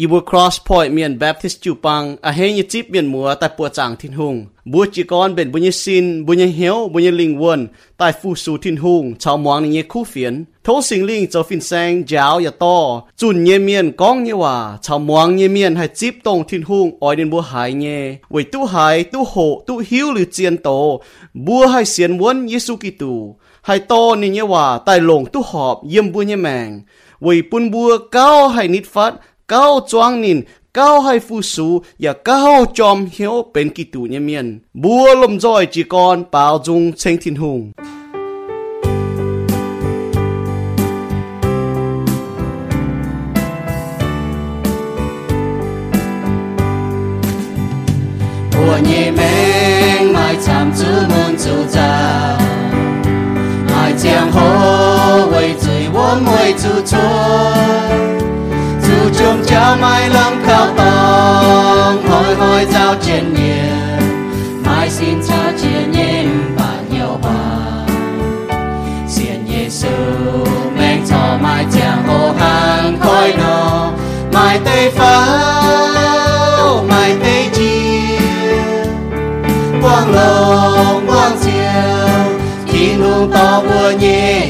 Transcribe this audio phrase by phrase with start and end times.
[0.00, 4.34] อีบัว cross point เมียน Baptist จูปังอาเฮยจิบเมียนมัวแต่ปัวจางทินหุง
[4.72, 7.60] บัวจีกอนเป็นบุญยสินบุญยเหียวบุญยลิงวน
[7.98, 12.76] ใต้ฟูสูทินหุงชาวมวงนี่คู่เฟียนโทสิงลิงเจ้าฟินแซงยาวอย่าต่อ
[13.20, 17.86] จุนเยเมียนก้องเยว่าชาวมวงเยเมียนให้จิบตรงทินหุงออยเดินบัวหายเย
[18.30, 19.34] ไว้ตู้หายตู้โห
[19.66, 20.68] ตู้หิวหรือเจียนโต
[21.46, 23.14] บัวให้เสียนวนเยซูกิตู
[23.66, 26.68] ให้โตนี่เยว่าใต้ลงตู้หอบเยี่ยมบัวเยแมง
[27.22, 29.12] ไว้ปุนบัวเก้าให้นิดฟัด
[29.48, 30.40] cao choang nín,
[30.74, 34.60] cao hay phu sú và cao chom hiếu bên kỳ tù nhà miền.
[34.74, 37.72] Bùa lầm rồi chỉ còn bao dung tranh thiên hùng.
[48.52, 52.38] Của nhị mênh mai chạm chữ môn chữ già.
[53.70, 58.17] Mai chiang hô với chữ vô mỗi chữ chuối
[59.18, 62.08] trường trao mai lắm khao tòng.
[62.08, 64.02] Hồi hồi giao trên nhiệt
[64.64, 67.38] mai xin cha chia nhiên bà nhiều bà.
[69.08, 69.88] Xin giê xu
[70.76, 73.90] mang cho mai chàng hồ hàng khói nọ.
[74.32, 78.18] Mai tây pháo, mai tây chia
[79.82, 84.46] quang lồng quang chiều khi nung to mưa nhẹ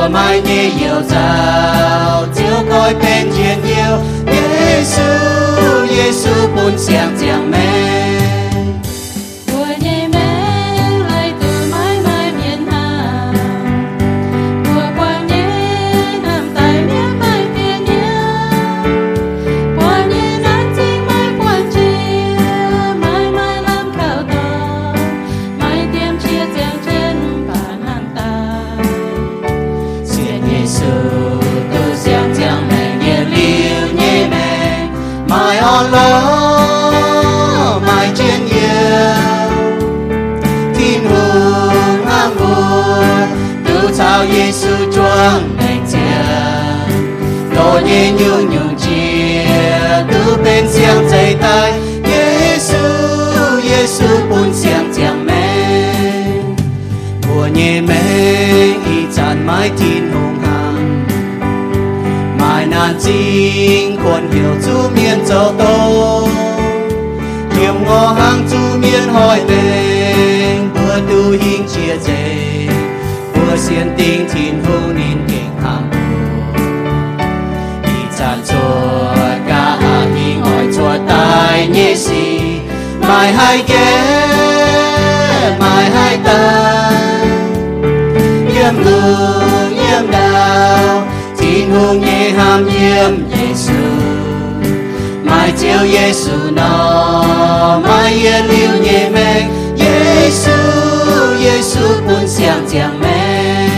[0.00, 5.02] của mai nhẹ yêu giàu chiếu coi bên chiến yêu Giêsu
[5.88, 8.09] Giêsu buồn xiang xiang mê.
[44.20, 46.24] Tu sao Giêsu chuông đành chia.
[47.54, 49.44] Đồ nhẹ nhung nhung chia.
[50.12, 51.72] Tu bên xiang dây tay
[52.04, 52.78] Giêsu
[53.62, 55.74] Giêsu buồn xiang chàng mẹ
[57.28, 58.02] mùa nhẹ mẹ
[58.86, 61.06] y chàn mái thiên hùng hằng.
[62.40, 66.28] Mai nan chính quân hiểu chú miên châu tô.
[67.56, 70.68] Kiềm ngõ hàng chú miên hỏi tên.
[70.74, 71.96] Bữa tu hình chia
[73.60, 75.90] dề bữa xiên tinh thiên hùng nín kinh hằng
[77.84, 79.14] y chàn chùa
[79.48, 79.78] cả
[80.14, 82.40] hình hỏi chùa tai nhé xì
[83.08, 84.06] mai hai ghé
[85.60, 86.94] mai hai tay
[88.54, 91.06] yếm lương yếm đào
[91.38, 93.80] tin hùng nhé ham yếm Giêsu
[95.24, 99.69] mai chiều Giêsu nó mai yên liu nhé mẹ Giêsu
[101.40, 103.20] Giêsu buồn xiang chàng mẹ
[103.66, 103.69] lồm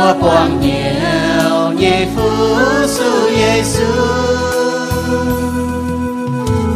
[0.00, 2.28] mùa quang nhiều nhẹ phú
[2.88, 3.84] su Giêsu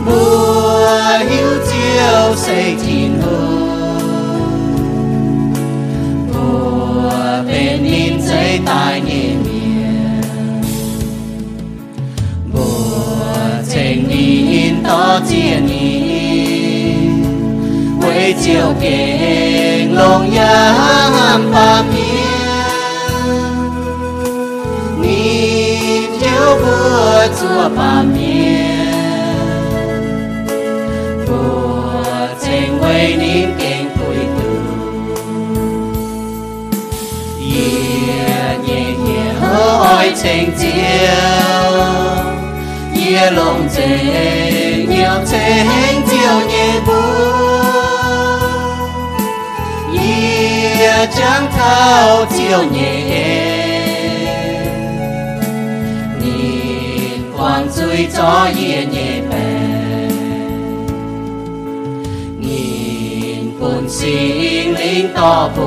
[0.07, 4.53] mùa hiếu chiếu xây thiên hùng
[6.35, 10.23] mùa bên in giấy tài nhẹ miệng
[12.53, 16.01] mùa trình in to chia nhìn
[18.01, 22.04] 为救给龙阳把面，
[27.42, 28.86] chúa ba miên.
[31.28, 33.16] Của tình quê
[34.38, 34.60] tử
[37.40, 41.72] yeah yeah yeah hơ oi tình chiều
[43.06, 45.68] yeah lòng tình nhiều tình
[46.48, 48.06] nhẹ buồn
[49.98, 53.55] yeah chẳng thao chiều nhẹ
[57.65, 59.33] 年光醉咗夜夜病，
[62.39, 65.59] 年半心灵多伴。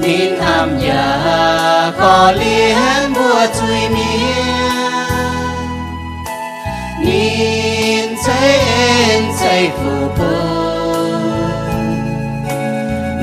[0.00, 4.44] nín ham ya khó liên bùa chui miên
[7.04, 10.34] nín xây en xây phù bù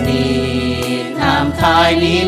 [0.06, 2.28] nín ham thai nín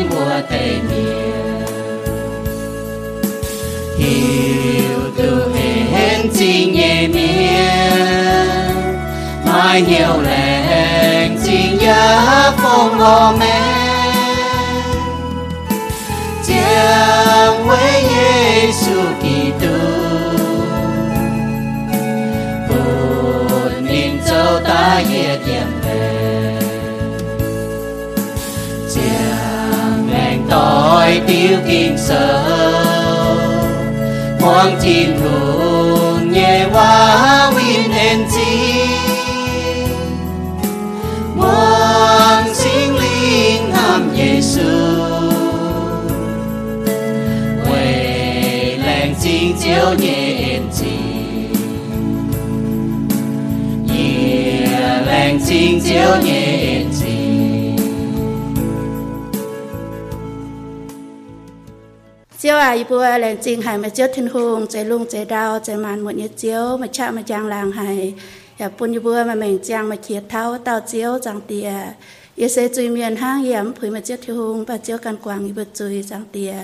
[9.69, 13.61] Mai nhiều lẹn chi nhớ phong lo mẹ
[16.43, 19.77] Giang với Giêsu Kitô
[22.69, 26.59] buồn niềm châu ta yết yếm về.
[28.87, 32.39] Giang lành tối tiêu kinh sâu.
[34.41, 35.09] Hoàng chín
[36.31, 38.25] nhẹ hóa win en
[49.97, 50.99] chính chiếu
[53.87, 54.67] nhẹ
[55.07, 56.09] en chính chiếu
[62.39, 65.77] chiếu ai bùa lên trình hải mà chiếu thiên hùng chạy lung chạy đau chạy
[65.77, 68.13] màn một nhiệt chiếu mà chạm mà giang làng hay,
[68.57, 71.73] ya bùn như bùa mà mình giang mà kiệt tháo tao chiếu giang tìa.
[72.37, 75.45] Ya sẽ chui miền hang yếm phơi mà chiếu thiên hùng và chiếu can quang
[75.45, 76.55] như bùa chui giang tìa.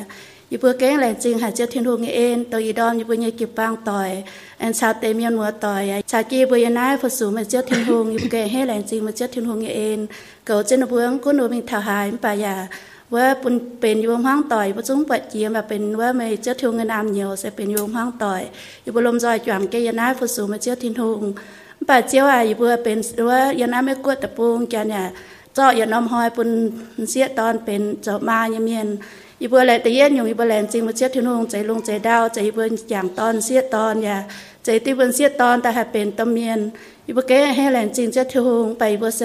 [0.51, 4.11] ยปือเก้งแหลจริงหาเจ้าทิ้งหูเงเอ็นตัวอีดอมยปือเงยกิบปางต่อย
[4.59, 9.99] แอนชาเตมียนหัวต่อยชากีปือยน้ายผสูมาเจ้าทิ้งหูยเก่ให้แหลจริงมาเจ้าทิ้งหูเงเอ็น
[10.45, 12.55] เก่าเจ้าหนูเบื้องกุ้นหนูมีถ่าหายป่ายา
[13.13, 18.41] ว่าปุ่นเป็นโยมห้องต่อยประจุงปัดเจียมแบบเป็นว่าไม่เจ้าทิ้งเงินอามเหนียวจะเป็นโยมห้องต่อย
[18.83, 21.09] อยู่บรมจอยจวมเกยน้ายผสูมาเจ้าทิ้งหู
[21.89, 22.97] ป่าเจียวอะอยู่เบื่อเป็น
[23.29, 25.05] ว่ายน้าไม่กวดตะปูงแกเนี่ย
[25.53, 26.49] เจ้าอย่าน้อมหอยปุ่น
[27.09, 28.89] เสียตอนเป็นเจ้ามาเยี่มเยน
[29.39, 34.17] อยู่บัวแลแต่เย็นอยู่อยู่บัวแหลจริงมาเจ้าทินทุงใจลงใจดาวใจบัวอย่างตอนเสียตอนอย่า
[34.63, 36.59] ใจที่บัวเสียตอนแต่หาเป็นตะเมียน
[37.03, 39.23] อยู่บัวแกให้แหลจริงเจ้าทิวงไปบัวเซ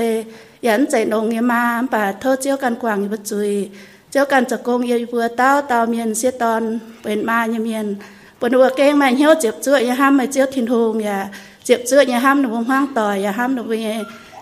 [0.66, 1.62] ยันใจนงเงี้ยมา
[1.92, 3.50] ป่าโทษเจ้ากันกวางอยู่บัวจุย
[4.10, 6.62] เจ้ากันจะกงเยบัวเต้าเต้าเมียนเสียตอน
[7.02, 7.86] เป็นมาเยเมียน
[8.40, 11.18] ปนวัวเก้งมาเหี้ยวเจ็บเจื้ออย่าห้ามมาเจ้าทินทงอย่า
[11.66, 13.62] เจ็บเจื้ออย่าห้ามหนูห้างต่อยอย่าห้ามหนู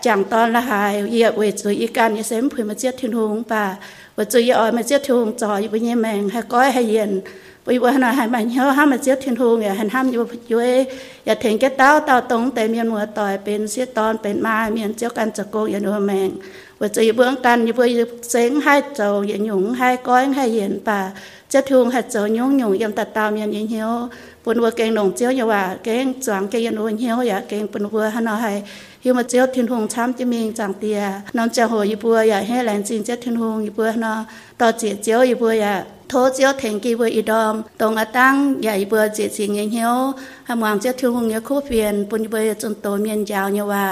[0.01, 3.11] chẳng to là hài giờ về rồi ý can như xem phải mà chết thiên
[3.11, 3.75] hùng bà
[4.15, 7.21] và rồi giờ mà chết thiên hùng trò với nhà mèn hay có hay yên
[7.65, 10.59] với bữa nào hay mà nhớ ham mà chết thiên hùng อย่าหันห้ามอยู่อยู่
[11.25, 16.29] อย่าเถียงแก่เต้าเต้าตรงแต่เมียนหัวต่อยเป็นเสียตอนเป็นมาเมียนเจ้ากันจะโกงอย่าหนัวแมง
[16.79, 17.87] ว่าจเบื้องกันอยู่เพื่อ
[18.31, 20.99] เซ็งให้เจ้าอย่าหยุ่งให้ก้อยให้เย็นป่า
[21.51, 23.91] จีะทิ้งให้เจ้ายุ่งหยุ่งยำตัดตามยันยิงเหี้ยว
[24.43, 28.51] ปุ่นวัวเก่งหนงเจียวอย่าว่าเก่งจวงเก่งยันวัวเหี้ยวอย่าเก่งปนวัวหันเอาให้
[29.03, 30.99] อยู่มาเจ้าทิ้งหงช้ำจะมีจังเตีย
[31.37, 34.13] น้องจะหัวยู่ปัวอย่าให้แหลนจีนเจ้าทิ้งหงยปัวนอ
[34.59, 35.73] ต่อเจียเจียวอยู่ปัวอย่า
[36.09, 39.93] โทเจียวเถงกีเวอีดอมตรงอตั้งใหญ่เบอร์เจ็ดสิงเงี้ยหี้ว
[40.47, 43.85] หามวางเจ้าทิวหงเงี้ยคู่เพียนปุญเบอร์จนโตเมียนยาวเนี่ยว่า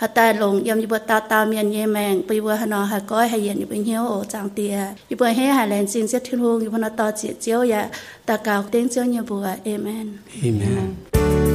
[0.00, 4.76] หาตายลงยำยบตาตาเมียนเยแมงไปเวอร์หนอหาก้อยหาเย็นอยู่เป็นเหี้ยวจางเตีย
[5.08, 7.82] อยู่เบอให้หาแหลนจีนเจ้าทิ้งหงอยู่พนตอเจียเจียวอย่า
[8.28, 10.06] ตะกาวเต้งเจียวเนี่ยบัวเอเมน
[10.40, 11.47] เอเมน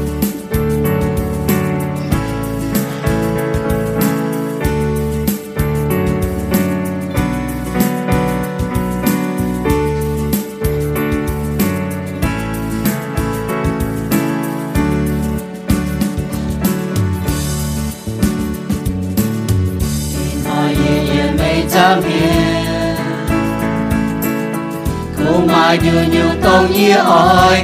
[25.78, 26.74] cũng mai đưa công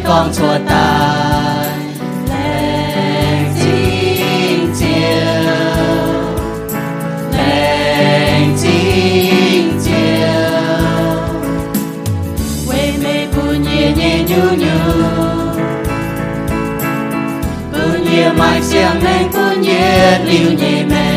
[0.03, 1.15] con chùa ta,
[2.29, 5.43] lệnh chính chiều
[7.37, 10.43] lệnh chính chiều
[12.67, 14.93] quê mê bu nhẹ nhẹ nhu nhu.
[17.71, 21.08] Bu nhẹ mai xiang lên bu nhẹ liu nhẹ mê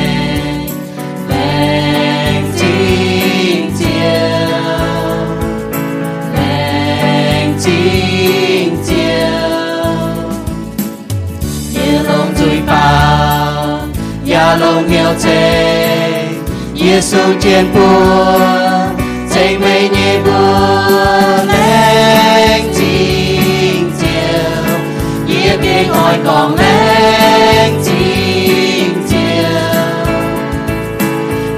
[14.82, 16.28] ya long nghèo chê
[16.74, 18.96] Giêsu trên buồn
[19.34, 25.86] chạy mây nhẹ buồn lệnh chính chiều ye kê
[26.24, 29.50] còn lên chính chiều.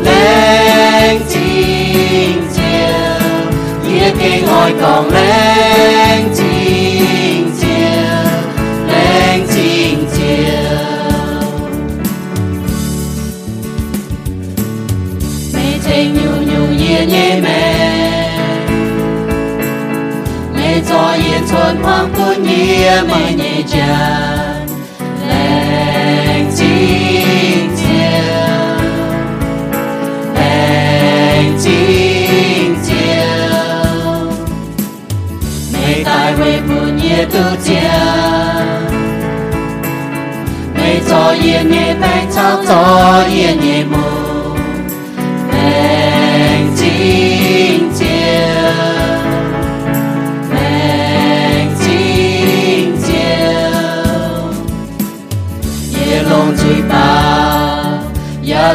[0.02, 3.30] Lên chính chiều
[3.84, 5.10] Nghĩa kê ngồi còn
[22.84, 24.66] phun nhia mây nhẹ tràn
[25.28, 28.78] lành chính chiều
[30.34, 34.30] lành chính chiều
[35.72, 37.44] mây tai về phun nhia tu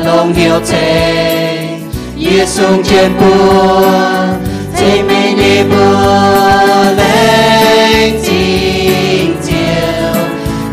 [0.10, 1.80] ya long hiếu thế
[2.18, 3.82] ye sung trên bùa
[4.76, 10.14] thế mê nê bùa lành chính chiều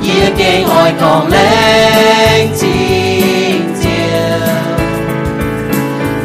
[0.02, 4.49] ye kinh oi còn lành chính chiều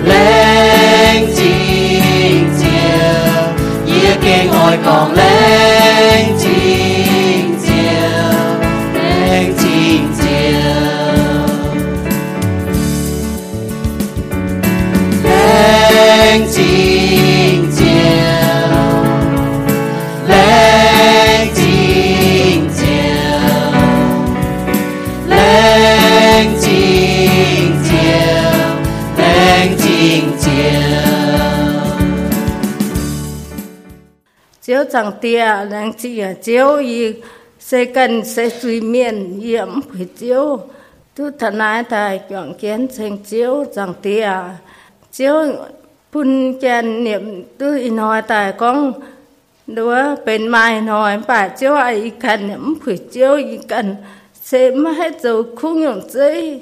[0.03, 6.25] lên chính chiều Ia kinh ôi còn lên
[34.91, 37.13] chẳng tia, đang chỉ ở chiếu, y
[37.59, 40.59] sẽ cần sẽ suy miên yếm phải chiếu.
[41.15, 44.31] Tu thần ái tài chọn kiến thành chiếu, chẳng tia.
[45.11, 45.33] Chiếu
[46.11, 48.93] phun chèn niệm tu in nói tài con,
[49.67, 53.95] đứa bên mai nói bà chiếu ai cần yếm phải chiếu, y cần
[54.43, 56.61] sẽ mà hết dấu khung nhộng dây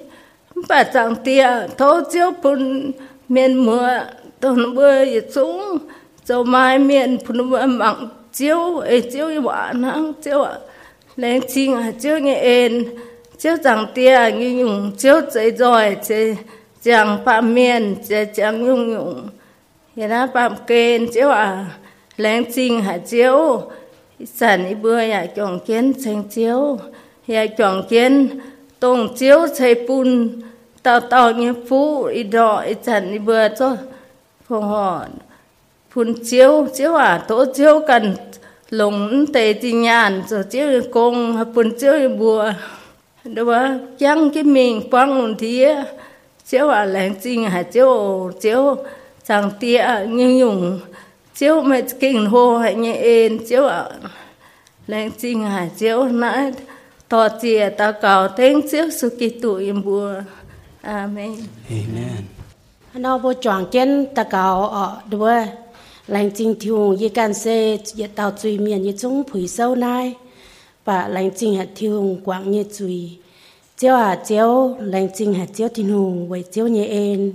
[0.68, 2.92] bà chẳng tia thấu chiếu phun
[3.30, 4.04] miền mưa
[4.40, 5.78] tôn bơi xuống.
[6.26, 7.96] Cho mai miền phun mưa mặn
[8.34, 10.58] chiếu ấy chiếu như bọn nắng chiếu à
[11.16, 12.84] lên chinh à chiếu như em
[13.38, 16.34] chiếu chẳng tia như nhung, chiếu dậy rồi chỉ
[16.84, 19.30] chẳng phạm miền chỉ chẳng nhung nhung
[19.96, 21.66] hiện nay phạm kênh chiếu à
[22.18, 23.62] lên chinh à chiếu
[24.26, 26.80] sản ý bữa à chọn kiến thành chiếu.
[27.28, 28.40] Ya chọn kiến
[28.80, 30.42] tông chiếu chạy bùn
[30.84, 33.78] tao tao như phú ý đỏ ý chẳng ý bữa cho
[34.48, 35.08] phù hợp
[35.90, 38.16] phun chiếu chiếu à tổ chiếu cần
[38.70, 42.52] lồng tề ti nhàn rồi chiếu công phun chiếu bùa.
[43.24, 43.68] Đó
[44.00, 45.66] chẳng cái mình quăng một tí
[46.46, 48.76] chiếu à lén chinh hả chiếu chiếu
[49.28, 50.80] chẳng tia như nhung.
[51.36, 53.86] Chiếu mẹ kinh hô hay như ên chiếu à
[54.88, 56.52] lén chinh hả chiếu nãy
[57.10, 60.14] to chia ta cầu tiếng chiếu su kỳ tụ bùa.
[60.82, 61.36] Amen.
[61.70, 62.24] Amen.
[62.94, 65.34] nó bố chọn chân ta cáo ở đùa
[66.10, 70.16] lành trình thiêu y can xe y tàu truy miền y chúng phủi sâu nai.
[70.86, 73.18] Và lành trình hạt thiêu quảng như truy
[73.78, 77.34] chéo à chéo lành trình hạt chéo thiên hùng với chéo như en.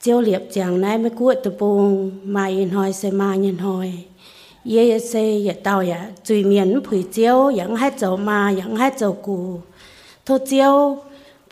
[0.00, 3.92] Chéo liệp chàng nai mới cuội tập bùng mà yên hoi xe mà nhân hoi.
[4.64, 8.76] Ye ye xe ye tàu ya chui miền phủi chiếu yang hai dầu ma yang
[8.76, 9.60] hai dầu cù
[10.26, 10.98] thôi chiếu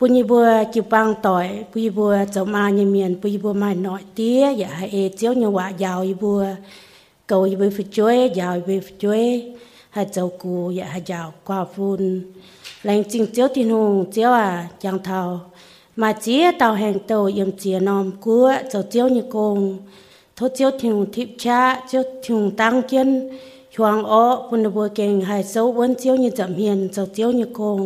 [0.02, 6.42] ุญญบัวจิปังต่อยปุญญบัวเจ้ามาเนี่ยเมียนปุญญบัวมาหน่อยเตี้ยอย่าให้เอเจียวเนี่ยว่ายาวอีบัว
[7.28, 9.24] เกาอีบัวฟิจ้วยยาวอีบัวฟิจ้วย
[9.94, 12.02] ให้เจ้ากูอย่าให้ยาวกว่าฟุน
[12.84, 14.48] แรงจริงเจียวที่หงเจียวอ่ะ
[14.82, 15.20] จังเทา
[16.00, 19.58] มาเจียเตาแห่งโตยมเจียนอมกัวเจ้าเจียวเนี่ยกง
[20.36, 23.08] ทเจียวที่หงทิพชาเจียวที่หงตั้งเกียน
[23.74, 27.80] ชวงอ้อปุญญบัวเก่งให้เจ้าวันเจียวเนี่ยจำเฮียนเจ้าเจียวเนี่ยกง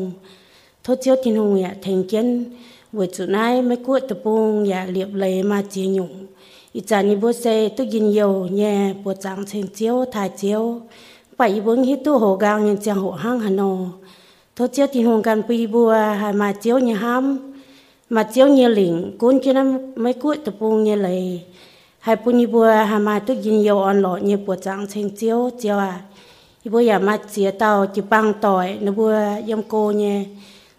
[0.84, 2.44] thôi chiếu tin hùng ya thành kiến
[2.92, 6.26] với chỗ này mấy cuội tập bông ya liệp lấy mà chia nhung
[6.72, 10.80] ít cha ni bố xe tôi nhìn nhiều nhẹ bố chẳng thành chiếu thái chiếu
[11.38, 13.86] bảy bốn hít tu hồ gang nhân chẳng hộ hang hà nô
[14.56, 17.24] thôi chiếu tin hùngกันปีบัวhai mà chiếu nhà ham
[18.10, 19.64] mà chiếu nhà lỉnh cuốn cho nó
[19.96, 21.42] mấy cuội tập bông nhà lấy
[21.98, 25.10] hai bún như bùa hai mà tôi nhìn nhiều on lọ như bùa chẳng thành
[25.10, 26.00] chiếu chiếu à
[26.64, 29.12] bùa ya mà chia tàu chỉ bằng tỏi nó bùa
[29.48, 30.24] yam cô nhé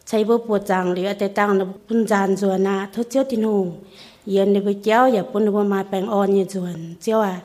[0.09, 3.67] ใช้บ่ปวดจังเหลือแต่ตั้งนปุ่นจานส่วนนะทุเจียวตินหง
[4.31, 7.37] เย็นในบ่เจ้าอย่าปุ่นบ่มาแปลงอ่อนยี่ส่วนเจ้าอะ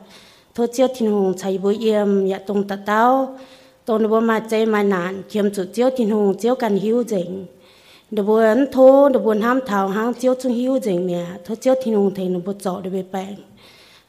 [0.56, 3.04] ทุเจียวตินหงใช้บ่เยี่ยมอย่าตรงตะเต้า
[3.88, 7.30] ตนบ่มาใจมานานเขียมจุดเจียวตินหงเจียวกันหิวเจ๋ง
[8.16, 8.78] ดบวนโท
[9.14, 13.36] ดบวนห้ามเท้าห้างเจียวจุงหิวเจ๋งเนี่ยทุเจียวตินหงเทนบ่เจาะได้ไปแปลง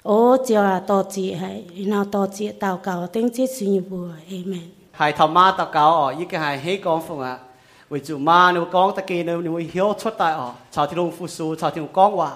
[0.06, 1.50] โอ้เจ้าต่อจีให้
[1.92, 7.00] นาต่อจีเต่าเก่าเต็งจีสุญบัวเอเมน hai thầm ma ta cáo ở những cái hai hết con
[7.91, 10.51] phụng ạ vì chủ ma nếu con ta kia nếu nếu hiếu xuất tại ở
[10.71, 12.31] chào thiên long phu su chào thiên long con hòa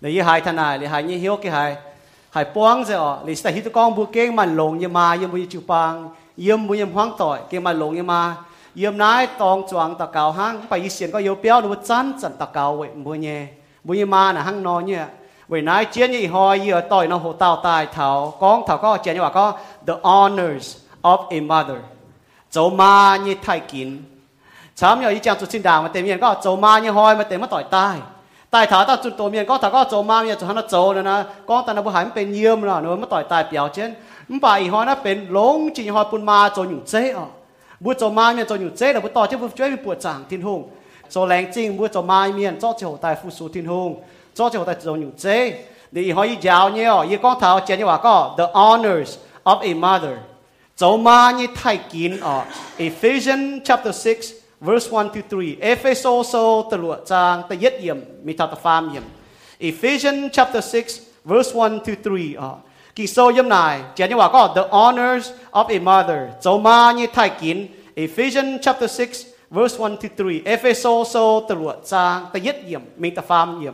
[0.00, 1.76] để như hai thằng này để hai như hiếu cái hai
[2.30, 5.30] hải quang giờ ở lý sẽ hít con bu keng mà lồng như mà yếm
[5.30, 8.36] bu chịu bang yếm bu yếm hoang tỏi keng mà lồng như mà
[8.74, 12.32] yếm nái tòng choang ta cao hang phải xiên có yếu béo nó chán chán
[12.38, 13.46] ta cao vậy bu nhẹ
[13.84, 15.04] bu như mà là hang nó nhẹ
[15.48, 18.96] vậy nái chiến như hoi như tỏi nó hồ tao tai thảo con thảo có
[18.96, 19.52] chiến nhưว่าcó
[19.86, 21.80] the honors of a mother
[22.50, 24.02] 做妈như thay kín
[24.79, 27.95] สามยออีจังจุดสินดาวมาเต็มเมียนก็โจมาเนี่ยหอยมาเต็มมาต่อยตาย
[28.53, 31.17] ตายถ้าตัดจุดตัวเมียนก็ถ้าก็โจมาเนี่ยจุดฮันโจนะนะ
[31.49, 33.89] ก็ตาน้าบุหายมันเป็นเยื่ยมนะเนอะมาต่อยตายเปียวเช่น
[34.29, 37.19] มันป่อีหอยนะเป็นหลงจิงหอยปุนมาโจอยู่เจ้อ
[37.83, 40.59] บุโจมาเนี่ยโจอยู่เจ๊แต่บุต่อที่บุช่วยมีปวดจางทิ้งหง
[41.11, 43.89] โจแรงจริงบุโจมาเมียนจ้อเจ้ยวตายฟูสูทิ้นหง
[44.37, 45.37] จ้อเจียวตายจนอยู่เจ๊
[45.95, 49.11] ดีหอยยาวเนี่ยอีก้องเท้าเจียนเนี่ยว่าก็ the honors
[49.51, 50.15] of a mother
[50.77, 52.37] โจมาเนี่ยไทยกินอะ
[52.87, 55.57] Ephesians chapter 6 verse 1 to 3.
[55.61, 59.03] Ephesos the Lord Chang the yết yểm mi ta pham yểm.
[59.59, 62.35] Ephesians chapter 6 verse 1 to 3.
[62.35, 62.43] Uh,
[62.95, 64.15] kỳ yểm này, chỉ như
[64.55, 66.29] the honors of a mother.
[66.41, 67.07] Dấu ma như.
[67.95, 70.41] Ephesians chapter 6 verse 1 to 3.
[70.45, 73.73] Ephesos the Lord Chang the yết yểm mi ta pham yểm.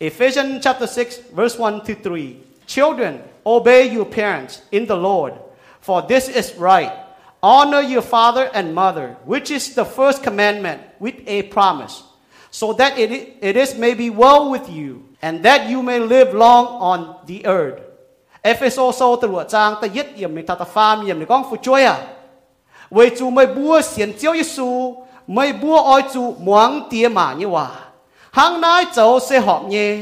[0.00, 2.36] Ephesians chapter 6 verse 1 to 3.
[2.66, 5.34] Children, obey your parents in the Lord,
[5.80, 7.09] for this is right.
[7.42, 12.02] Honor your father and mother, which is the first commandment with a promise,
[12.50, 16.34] so that it, it is may be well with you, and that you may live
[16.34, 17.80] long on the earth.
[18.42, 21.42] Ephesos sâu từ lụa trang ta yết yểm mình ta ta phàm yểm mình con
[21.50, 21.96] phụ chúa à.
[22.90, 24.94] Vì chú mới bua xiên chiếu Giêsu,
[25.26, 27.70] mới bua oi chú muang tia mà như hòa.
[28.30, 29.96] Hàng nái cháu sẽ họp nhé,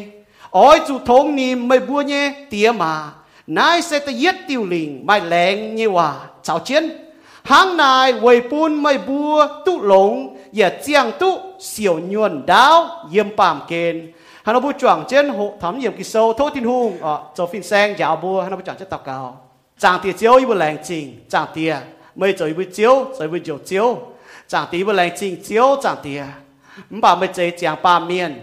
[0.50, 3.10] oi chú thống niệm mới bua nhé tia mà.
[3.46, 7.07] Nái sẽ ta yết tiêu lình mai lẹng như hòa, chào chiến
[7.48, 13.36] hàng nay quầy bún mây bua, tu lồng ya chiang tu siêu nhuần đáo yếm
[13.36, 14.12] pam kên
[14.44, 17.46] hắn nó bu chuẩn trên hộ thắm yếm kỳ sâu thô tin hung ở cho
[17.46, 19.40] phin sang giáo bua hắn nó bu chuẩn trên tàu cao
[19.78, 21.76] chàng tiệt chiếu ibu lành trình chàng tiệt
[22.14, 23.98] mây cho ibu chiếu cho ibu chiếu chiếu
[24.48, 26.24] chàng tiệt ibu lành trình chiếu chàng tiệt
[26.90, 28.40] 唔 bà mây chơi chàng pa miên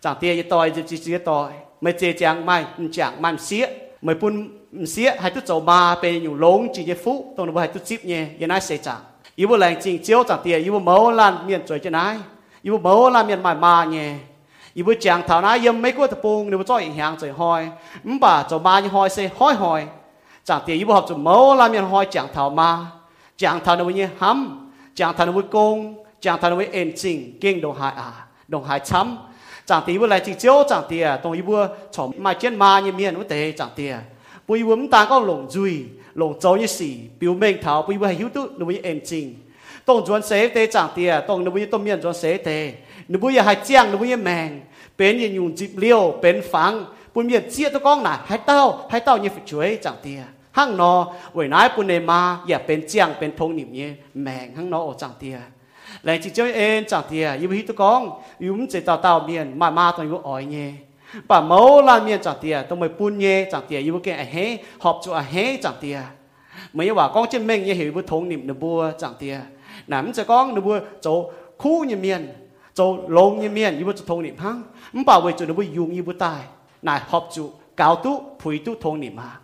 [0.00, 3.66] chàng tiệt y tỏi chỉ chỉ tỏi mây chơi chàng mai chàng mai xía
[4.02, 4.48] mây bún
[4.86, 7.80] xía hai tu cho ba bên nhiều lông chỉ như phú tôi nói hai tu
[7.84, 9.00] chip nhé yên ai xây chẳng
[9.34, 12.18] yêu bộ lành chính chiếu chẳng tiền yêu bộ máu lan miền trời trên ai
[12.62, 14.14] yêu bộ máu lan miền mài mà nhé.
[14.74, 17.16] Yêu bộ chẳng thảo nái yếm mấy cô tập bùng nếu bộ cho ảnh hàng
[17.20, 17.68] trời hoi
[18.04, 19.86] mắm bà cho ba như hoi xây hoi hoi.
[20.44, 22.78] Chẳng tiền yêu bộ học cho máu lan miền hoi chẳng thảo mà,
[23.36, 25.94] chẳng thảo nó như hâm, chẳng thảo nó công.
[26.20, 28.12] Chẳng thảo nó ên chính kinh đồng hải à
[28.48, 29.18] đồng hải chấm
[29.66, 32.56] chẳng tiền yêu bộ lành chính chiếu chẳng tiền đồng yêu bộ chọn mà trên
[32.56, 33.96] mà như miền nó tệ chẳng tiền
[34.48, 37.98] bây giờ chúng ta có lòng duy lòng dấu như sĩ biểu minh tháo bây
[37.98, 39.34] giờ hiểu tức nếu như em chính
[39.84, 42.72] tổng chuẩn sẽ tế chẳng tiền tổng nếu như tổng miền chuẩn sẽ tế
[43.08, 44.60] nếu bây giờ hai chàng nếu như mèn
[44.98, 48.86] bên như dùng dịp liêu bên phẳng bây giờ chia tôi con này hai tao
[48.90, 53.90] hai tao như phải chuối chẳng tiền hăng nó với nái bùn này mà อย่าเป็นเจียงเป็นทงหนิมเนี่ย
[54.22, 55.36] แมงหั่งนอออกจังเตีย
[56.04, 58.00] แรงจิตเจ้าเองจังเตียยิบฮิตกอง
[58.44, 60.70] ยุ่มเจตาเต่าเมียนมามาตอนยุอ้อยเนี่ย
[61.28, 64.56] bà mẫu là miền chẳng tiền tôi mới buôn nhé chẳng tiền yêu cái hé
[64.78, 66.00] họp chỗ hé chẳng tiền
[66.72, 69.40] mấy bà con trên mình như hiểu với thống niệm được bùa chẳng tiền
[69.86, 72.32] nắm cho con được bùa, chỗ khu như miền
[72.74, 75.62] chỗ lông như miền yêu bữa thống niệm hăng không bảo vệ chỗ được bùa
[75.62, 76.40] dùng yêu bữa tài
[76.82, 77.42] này, họp chỗ
[77.76, 79.36] cao tu phùi tu thống niệm mà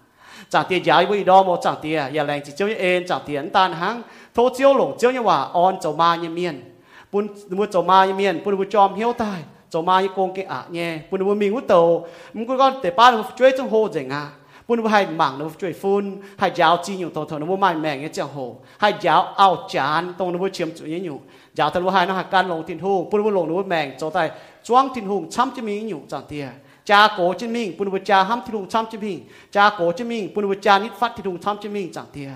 [0.48, 3.20] chẳng tiền giải với đó một chẳng tiền giờ lành chỉ cho như em chẳng
[3.26, 4.02] tiền tan hăng
[4.34, 6.74] thô chiếu lồng chiếu như hòa, on chỗ ma như miền
[7.12, 10.44] buôn bùa chỗ ma như miền buôn bùa chom hiếu tài cho mai con cái
[10.44, 10.98] ạ nhé.
[11.10, 14.28] Bún bún mình út tàu mình cứ con để ba nó chơi hồ rồi à
[14.68, 17.60] bún bún hai mảng nó chơi phun hai giáo chi nhiều tàu tàu nó bún
[17.60, 18.56] mai mẻ nghe chẳng hồ.
[18.78, 21.20] Hai giáo ao chán, tông nó bún chiếm chủ nhiều
[21.54, 23.96] giáo tàu hai nó hạt can lồng thiên hùng bún bún lồng nó bún mẻ
[23.98, 24.30] cho tay
[24.64, 26.48] choang hùng chăm chứ mình nhiều chẳng tiền
[26.84, 29.24] cha cổ chứ mình bún bún cha ham thiên hùng chăm chứ mình.
[29.52, 32.04] Cha cổ chứ mình bún bún cha nít phát thiên hùng chăm chứ mình, chẳng
[32.12, 32.30] tiền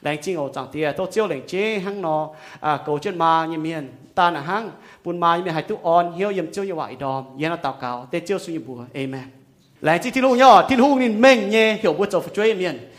[0.00, 2.28] đánh chinh ổ, chẳng tiền tôi chiêu đánh chế hăng nó.
[2.60, 4.70] À cổ ma như miền ta là hăng
[5.08, 7.72] quân mai mẹ hãy tu on, hiếu yếm chiêu yêu vải đòm yên là tào
[7.72, 9.22] cáo, tê chiêu suy bùa, amen.
[9.80, 12.54] Lại chỉ thiên hùng nhỏ thiên hùng nên mình nhé hiểu bữa cho phải chơi
[12.54, 12.90] miền.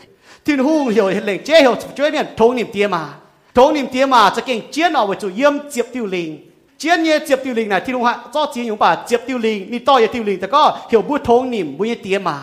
[0.44, 3.08] Thiên hùng hiểu lệnh chế, hiểu phải chơi miền, thấu niệm tiêm mà.
[3.54, 7.02] Thấu niệm tiêm mà, cho kinh chiến nào với chủ yếm chiếp tiêu linh chiến
[7.02, 9.70] nhé chiếp tiêu linh này thiên hùng hạ, cho chiến chúng bà chiếp tiêu linh
[9.70, 12.38] ni to yếm tiêu linh ta có, hiểu bữa thấu niệm bữa mà.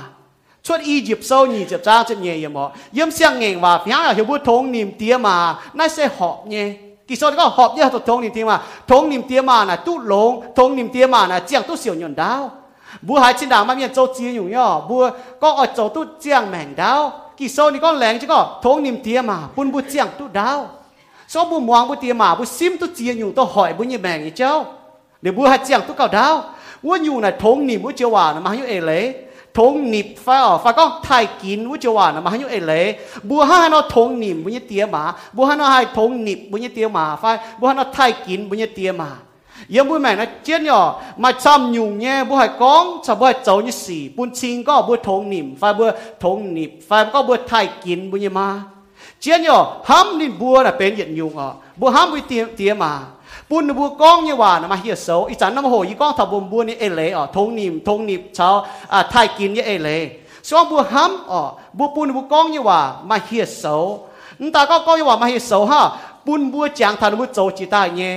[0.64, 2.72] Xuất y dịp sâu nhì dịp ra cho nhẹ yếm họ.
[2.94, 5.56] Yếm sang nghèng và phía hiểu bữa thấu niệm tiêm mà.
[5.74, 6.74] Nay sẽ họ nhé
[7.08, 9.76] kỳ sau đó họp nhớ tôi thông niệm tiêm mà thông niệm tiêm mà là
[9.76, 12.52] tu lông thông niệm tiêm mà là chẳng tu sửa nhuận đau.
[13.02, 15.10] Bố hai trên đảo mà miền châu chia nhung nhở bố
[15.42, 17.12] có ở châu tu chẳng mảnh đau.
[17.38, 20.28] Kỳ sau này có lén chứ có thông niệm tiêm mà bún bố chẳng tu
[20.28, 20.68] đau.
[21.28, 23.98] Sau bố muang bố tiêm mà bố sim tu chia nhung tôi hỏi bố như
[23.98, 24.66] mảnh như cháu
[25.22, 26.44] để bố hai chẳng tu cao đau.
[26.84, 29.16] Bố nhung là thông niệm bố chưa hòa là mang như ế lấy
[29.58, 32.60] thốn nịp phải ở phải có thay kín với châu à mà hay như ấy
[32.60, 35.14] lệ bùa ha nó thốn nịp với như tia mà?
[35.34, 37.16] Bùa ha nó hai thốn nịp với như tia mà?
[37.16, 37.38] Phải.
[37.60, 39.06] Bùa ha nó thay kín với như tia mà?
[39.70, 43.32] Giờ bùi mẹ nó chết nhỏ, mà chăm nhung nhé bùa hai con sao bùa
[43.46, 47.22] cháu như xì bùn chín có bùa thốn nịp phải bùa thốn nịp phải có
[47.22, 48.62] bùa thay kín với như mà?
[49.20, 52.74] Chết nhỏ, hám nên bùa là bên hiện nhung ở bùa hám với tia tia
[52.74, 53.00] mà?
[53.51, 58.55] ปุ่นบัวกองเนี่ยว่านะมาเฮียโซอีจันน้ำโหยีกองทับบัวบัวนี่เอเล่อ๋อทงนิมทงนิมชาว
[58.93, 59.99] อ่าไทยกินเนี่ยเอเล่
[60.49, 61.41] ส่วนบัวห้ำอ๋อ
[61.79, 63.65] บัวปุ่นบัวกองเนี่ยว่ามาเฮียโซ
[64.41, 65.81] นตาก็ก็เนี่ยว่ามาเฮียโซฮะ
[66.27, 68.15] ปุ่นบัวจางทานบัวโจจีตายเนี่ย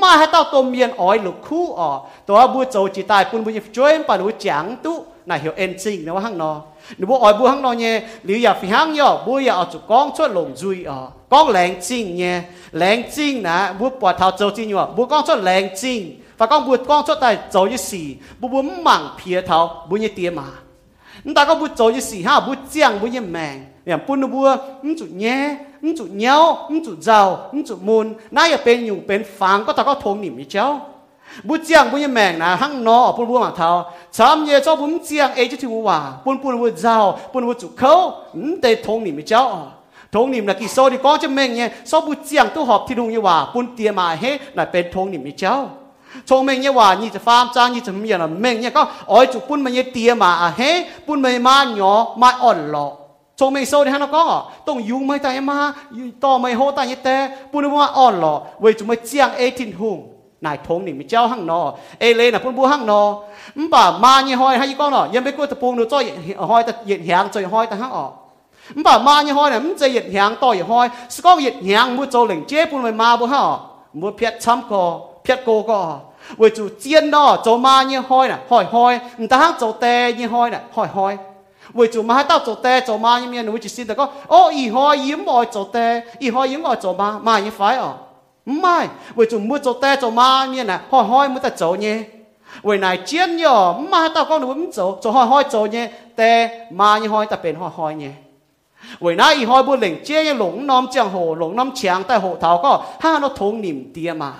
[0.00, 1.90] มาให้เต้าตัวเมียนอ้อยลูกคู่อ๋อ
[2.26, 4.92] ตัวบัวโจจีตายปุ่นบัวช่วยปั่นบัวจางตุ
[5.28, 6.52] น่าเหี่ยวเอ็นซิงนะว่าห้างนอ
[6.97, 9.81] nếu bố ỏi bố hăng nó nhé, nếu giờ phi hăng yo bố giờ chụp
[9.87, 11.07] con cho lồng duy ở.
[11.29, 15.23] Con lén chinh nhé lén chinh nè bố bỏ thao châu chinh yo bố con
[15.27, 18.15] cho lén chinh, và con bố con cho tài châu như xì.
[18.39, 20.43] Bố bố mảng phía thao bố như tiêm mà.
[21.35, 23.65] Ta có bố châu như xì ha, bố chiang bố như mèng.
[23.85, 27.81] Nhầm bún nó bùa ứng chụp nhé ứng chụp nhau ứng chụp giàu ứng chụp
[27.81, 30.94] môn nãy giờ bên dùng bên phang có ta có thông niệm như cháu.
[31.47, 33.69] บุเจียงบุยแมงนะหั่งนอปุ่นบุนมาเทา
[34.17, 36.97] สามเย่เจ้าบุญเจียงเอจิถือว่าปุ่นปุ่นบุเจ้า
[37.31, 37.93] ปุ่นบุจุเขา
[38.61, 39.43] แต่ทงนี่ไม่เจ้า
[40.13, 44.23] ทงนิมนะกิโซดีก็จะแมงเนี่ยโซบุเจียงตู้หอบที่ดุงยี่ว่าปุ่นเตียมาเฮ
[44.57, 45.55] น่ะเป็นทงนิมไม่เจ้า
[46.27, 50.61] ชงแมงเยว่านี่จะฟาร์มจ้างนี่จะมีอะไรแมงเนี่ยก็อ้อยจุปุ่นมันเยเตียมาอะเฮ
[51.05, 52.91] ปุ่นไม่มาหยอมาอ่อนหลอก
[53.39, 54.23] ชงแมงโซดีฮะนะก็
[54.67, 55.57] ต้องยุ่งไม่ตายมา
[56.23, 57.15] ต่อไม่โหตายนี่แต่
[57.51, 59.97] ปุ่นว่าอ่อนหลอกเวจุไม่เจียงเอทินหง
[60.45, 63.03] nài thốn ni mi cháu hăng nọ ê, lê nà phun bu hăng nọ
[63.55, 66.01] ừm, bà ma như hoi hay con nọ yếm bê cô tập buông được cho
[66.37, 68.07] hoi ta hiện hàng cho hoi ta hăng ọ
[68.75, 70.89] ừm, bà ma như hoi nè ừm chơi hiện hàng to hoi.
[71.09, 73.57] Sẽ có hiện hàng mua cho lệnh chế phun mày ma bu hăng
[73.93, 75.99] mua phiết chăm co, phiết cô co.
[76.37, 78.99] Với chủ chiên nọ cho ma như hoi nè hoi hoi.
[79.17, 81.17] Ừm, ta hăng cho tê như hoi nè hoi hoi.
[81.73, 84.07] Với chủ ma tao cho tê cho ma như miền núi chỉ xin được có,
[84.27, 87.51] ô, y hoi yếm oi cho tê y hoi yếm oi cho ma ma như
[87.57, 87.93] phải ọ à?
[88.45, 91.75] Mai với chúng mua cho te cho ma như này, hỏi hỏi mới ta chỗ
[91.79, 92.03] nhé.
[92.61, 95.91] Với này chiến nhở ma tao con đúng chỗ cho hỏi hỏi chỗ nhé.
[96.15, 98.09] Te ma như hỏi ta bên hỏi hỏi nhé.
[98.99, 102.37] Vì này hỏi bu lệnh chế lũng nom chẳng hồ lũng nom chẳng tại hồ
[102.41, 104.33] thảo có ha nó thông niệm tia mà.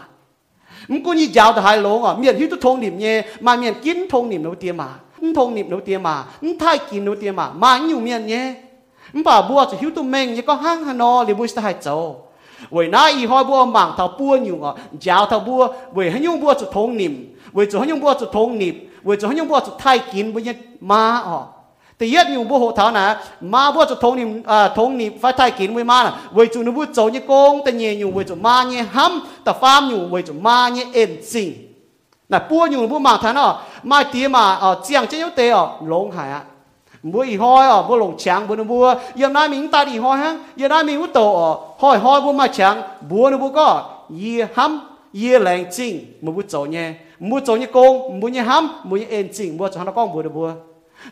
[0.88, 3.56] Mình cũng như giáo tại hai lũng à miền hiu tu thông niệm nhé mà
[3.56, 4.88] miền kín thông niệm nấu tia mà.
[5.36, 6.24] Thông niệm nấu tia mà
[6.60, 8.54] thay kín nấu tia mà mà nhiều miền nhé.
[9.14, 11.76] Mình bảo bùa cho hiu tu mình như có hang hà nó li bùi sai
[11.84, 12.16] chỗ
[12.72, 17.12] 为那以后不忙头不牛啊，脚头不为很用不做通念，
[17.54, 21.50] 为做很用不做通念，为做很用不做太紧不一妈哦。
[21.98, 31.54] 第一牛不好头呢，妈不做通念啊，通念 phải 太紧为妈呢，为做你不做你工，但你牛为做妈你 ham，但 farm 牛为做妈你 em สิ่ง
[32.28, 36.46] 那不牛不忙头呢，买地嘛哦，这样这样得哦，龙海啊。
[37.06, 38.96] Mua ý hoi ở mua lồng chàng bữa nó mua.
[39.16, 42.22] Giờ nay mình ta đi hoi ha giờ nay mình muốn tổ ở, hoi hoi
[42.22, 43.84] bữa mà chàng bữa nó bữa có.
[44.24, 44.80] Ye ham,
[45.24, 46.94] ye lành chính mà bữa tổ nhé.
[47.20, 50.16] Mua tổ nhé công mua nhé ham mua nhé yên chính mua cho nó con
[50.16, 50.52] bữa nó bữa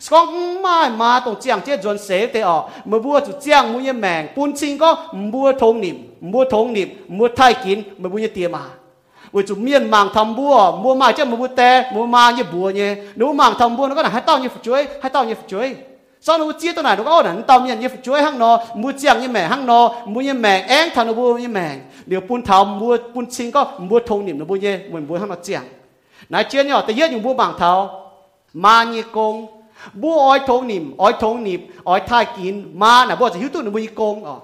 [0.10, 2.64] con mai mà tổng chàng chết chuẩn xế thế ở.
[2.86, 6.74] Mà mua chủ chàng mua nhé mèng, bún chính có mua thông niệm mua thông
[6.74, 8.60] niệm mua thai kín, mà mua nhé tiền mà
[9.34, 12.70] vì chúng miền màng thầm bùa, mua mà chứ mua tè, mua mà như bùa
[12.70, 12.96] nhé.
[13.16, 15.76] Nếu màng thầm bùa nó có là hai tao như chuối, hai tao như chuối.
[16.22, 18.92] Sau nó chia tôi này, nó có là tao như như chuối hăng nó mua
[19.00, 21.76] chiang như mẹ hăng nó mua như mẹ én thằng nó bùa như mẹ.
[22.06, 25.18] Nếu buôn thầm mua buôn xin có, mua thông niệm nó bùa nhé mình bùa
[25.18, 25.64] hăng nó chiang.
[26.30, 27.90] Nãy chia nhỏ tự nhớ dùng bùa màng thầu
[28.54, 29.48] mà như công,
[29.94, 32.72] bùa ói thông niệm ói thông niệm ói thai kín.
[32.74, 34.36] Mà là bùa chỉ hiểu tu nó bùa như công ờ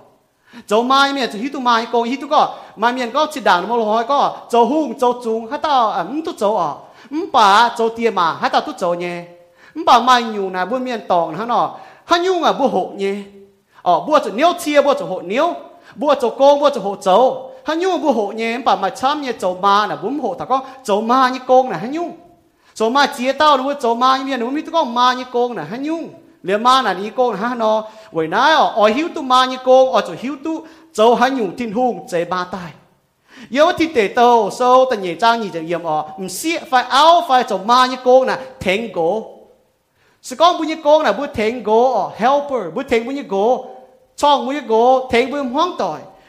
[0.68, 3.42] cháu mai mẹ cháu hít tu mai, cô hít tu có mai miền có chỉ
[3.42, 4.38] đàn mồ hôi có.
[4.50, 6.74] Cháu hung, cháu trung hát tao à, ấm tu cháu ở
[7.12, 9.24] ấm bà, cháu tiền mà, hát tao tu cháu nhé.
[9.76, 11.76] Ấm bà mai nhiều này buôn miền tòng hả nọ.
[12.06, 13.16] Hả nhung à buôn hộ nhé.
[13.82, 15.54] Ờ buôn cháu niêu chia buôn cháu hộ niêu
[15.96, 17.52] buôn cháu cô buôn cháu hộ cháu.
[17.66, 20.36] Hả nhung buôn hộ nhé, ấm bà mai chăm nhé, cháu ma là buôn hộ
[20.40, 20.60] thằng có.
[20.84, 22.12] Cháu ma như công là hả nhung
[22.74, 25.58] cháu ma chia tao, đúng cháu ma như miền mi mít có ma như công
[25.58, 26.10] là hả nhung
[26.44, 29.58] le ma na ni ko ha no we na o o hiu tu, ma ni
[29.58, 32.72] ko o chu hiu tu zo ha nyu tin hung che ba tai.
[33.50, 37.22] Yo ti te to so ta nhẹ ni nhị yem o m si fa ao
[37.28, 39.26] fa cho ma ni ko na theng go
[40.22, 43.66] sự con bu ni ko na bu theng go helper, bu theng bu ni go
[44.18, 45.72] chong bu ni go theng bu hoang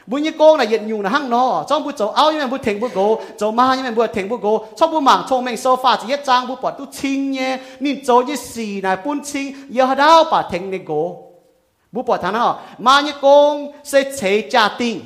[0.06, 2.56] bu như cô là hiện nhung là hăng nó trong bu chỗ áo như bu
[2.58, 5.54] thèn bu gỗ chỗ ma như bu thèn bu gỗ trong bu mảng trong mình
[5.54, 9.20] sofa chỉ nhất trang bu bọt tu chinh nhé nhìn chỗ như xì này bún
[9.24, 11.22] chinh giờ đau bà thèn này gỗ
[11.92, 15.00] bu bọt thằng nó ma như cô sẽ chế gia đình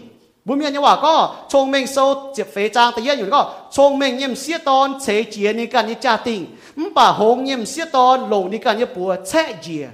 [0.44, 1.14] bu miệng nhưว่าก็
[1.52, 1.98] ชงเมงโซ
[2.34, 3.42] เจ็บเฟจางแต่ยังอยู่ก็
[3.76, 6.40] ชงเมงยิ่มเสียตอนเฉยเจียนี่กันนี่จ้าติง
[6.94, 9.88] bà hồng nhiệm xiết ton lồng đi cả như bùa che dìa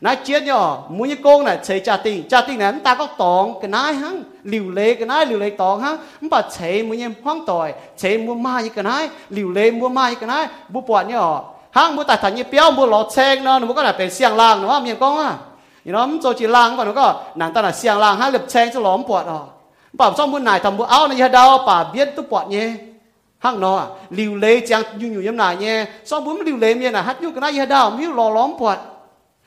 [0.00, 3.06] na chết nhỏ, muốn như con này chế cha tình cha tình này ta có
[3.06, 6.82] tòng cái nái hăng liều lệ cái nái liều lệ tòng hăng không bảo chế
[6.82, 10.16] muốn như hoang tỏi chế mua mai như cái nái liều lệ mua mai như
[10.20, 13.58] cái nái bu bỏ nhỏ hăng bu tài thành như béo bu lọt xe nó
[13.58, 15.34] nó có là phải xiang lang nó miệng con à?
[15.84, 18.42] Như nó cho chỉ lang và nó có, nàng ta là xiang lang hăng lập
[18.48, 19.52] xe cho lõm bỏ đó à.
[19.92, 22.72] bảo xong bu nải thầm bu áo này đau, bà biết tu bỏ nhé.
[23.38, 25.84] Hăng nó à liều lệ chẳng như như như này nhé.
[26.04, 28.76] Xong bu liều lệ như là hát như cái nái đau, miếu lò lõm bỏ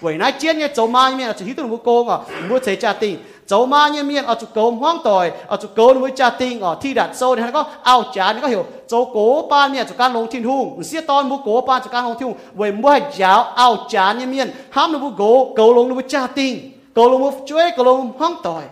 [0.00, 2.16] vậy nãy chiến như dấu ma như này chỉ tôi nó bùa công à
[2.50, 3.18] bùa chế cha tình
[3.50, 6.60] cháu ma như miên, ở chỗ cầu hoang tồi ở chỗ cầu núi cha tinh
[6.60, 9.68] ở thi đặt sâu thì nó có ao chán nó có hiểu, cháu cố ba
[9.68, 12.18] miên chỗ can long thiên hùng ừ, xiết ton mua cố ba chỗ can long
[12.18, 15.74] thiên hùng với mua hạt giáo, ao chán như miên, ham nó mua cố cầu
[15.74, 18.62] long núi cha tinh cầu long mua chuối, cầu long hoang tồi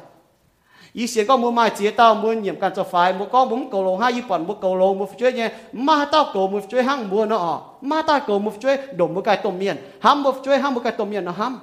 [0.93, 3.71] ý xiên có mua mai chia tao mua nhiệm can cho phải mua có muốn
[3.71, 5.51] cầu long hai y phần mua cầu long mua chuối nhé.
[5.73, 9.21] Ma tao cầu mua chuối hăng mua nó ma tao cầu mua chuối đổ mua
[9.21, 11.59] cái tôm miên ham mua chuối, ham mua cái tôm miên nó ham.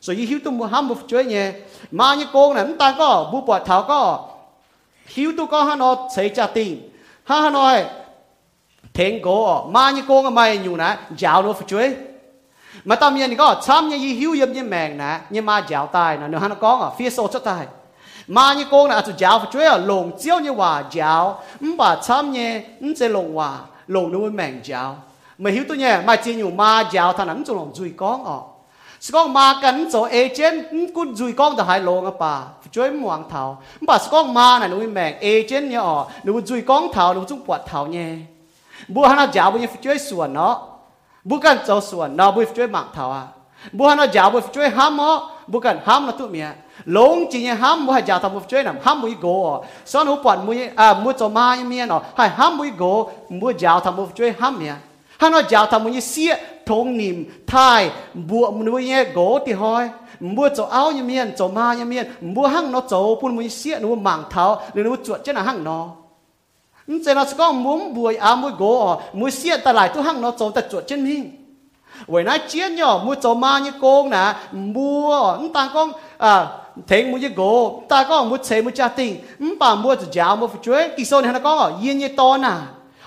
[0.00, 1.52] 所以 hiếu tu mua ham một chuối nhé.
[1.90, 4.26] Mà như cô này ta có bu bọt thảo có.
[5.06, 6.90] Hiếu tu có hắn nó xây gia đình
[7.24, 7.84] ha hắn nói
[8.92, 11.94] thiên cổ mà như cô mà nhiều nè giáo nó phải chuối.
[12.84, 16.16] Mà tao miền có chăm như hiếu yếm như mèn nè, như mà giáo tài
[16.16, 17.66] nè, nếu hắn có ở phía sau cho tài.
[18.26, 21.42] Mà như cô nè tụi giáo phải chuối à, ở lồng chiếu như hòa giáo
[21.60, 23.58] không bà chăm như không sẽ lồng hòa
[23.88, 24.96] lồng nó mèn giáo
[25.38, 28.24] mà hiếu tu nhé mà chỉ nhiều mà giáo thằng hắn cho lồng duy con
[28.24, 28.40] ở
[29.05, 30.53] สกองมากันโซเอเจน
[30.95, 32.33] กุจุยกองแต่หายลงอ่ะป่า
[32.73, 33.43] ช่วยมวงเท้า
[33.87, 38.09] ป่าสกองมาน่ะหนูแมงเอเจนเนี่ยอ๋อหนูจุยกองเท้าหนูจุงปวดเท้าเนี่ย
[38.93, 40.55] บัวฮันจ่าบุญช่วยส่วนเนาะ
[41.29, 43.23] บุกันเจ้าส่วนเนาะบุช่วยหมักเท้าอ่ะ
[43.77, 45.17] บัวฮันจ่าบุช่วยห้ามเนาะ
[45.51, 46.47] บุกันห้ามนะตุเมีย
[46.97, 49.27] ลงจริงห้ามบุให้จ่าทำบุช่วยน่ะห้ามบุยโก
[49.91, 52.83] สอนหูปวดมุยอ่ามุจมาเมียเนาะให้ห้ามบุยโก
[53.39, 54.73] มุจ่าทำบุช่วยห้ามเมีย
[55.21, 56.31] ฮันว่าจ่าทำบุยเสีย
[56.70, 59.88] thong nim, thai, bùa nuôi nhé gỗ thì hoi.
[60.20, 63.48] Mua chỗ áo như miên chỗ ma như miên, mua hăng nó chỗ phun mùi
[63.48, 65.88] xịa, nó mảng tháo nên nó chuột chết là hăng nó.
[66.86, 70.20] Ừ, nên nó có muốn bùa áo mua gỗ mua xịa ta lại tu hăng
[70.20, 71.30] nó chỗ ta chuột chết mình
[72.06, 76.46] vậy nói chiến nhỏ, mua chỗ ma như con nè, mua ừ, ta con à
[76.86, 80.02] thấy mua như gỗ ta có mua chế mua cha tình ừ, bà mua chỗ
[80.12, 80.88] giáo mua phải chuối.
[80.96, 82.52] Kỳ sau này nó có, yên như to nè.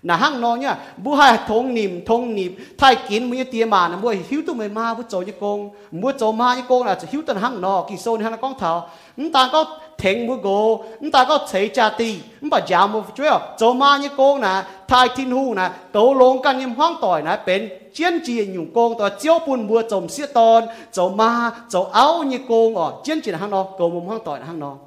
[0.04, 3.88] na hang no nya, bu ha thong nim, thong nip thai kin mu ti ma
[3.88, 6.86] na bu hiu tu mai ma bu cho ni kong, mu cho ma ni kong
[6.86, 8.90] na cho hiu tan hang no, ki so ni hang kong thao.
[9.18, 9.66] N ta có
[9.98, 13.74] theng mu go n ta có chei cha ti n ba ja mu cho cho
[13.74, 17.36] ma ni kong na, thai tin hu na, to long kan nim hoang tỏi na,
[17.36, 20.64] pen chiến chi nyu kong to chiao pun mua chom sia ton.
[20.92, 24.40] Cho ma, cho áo ni kong o chiến chi hang no, ko mu hoang tỏi
[24.46, 24.78] hang no.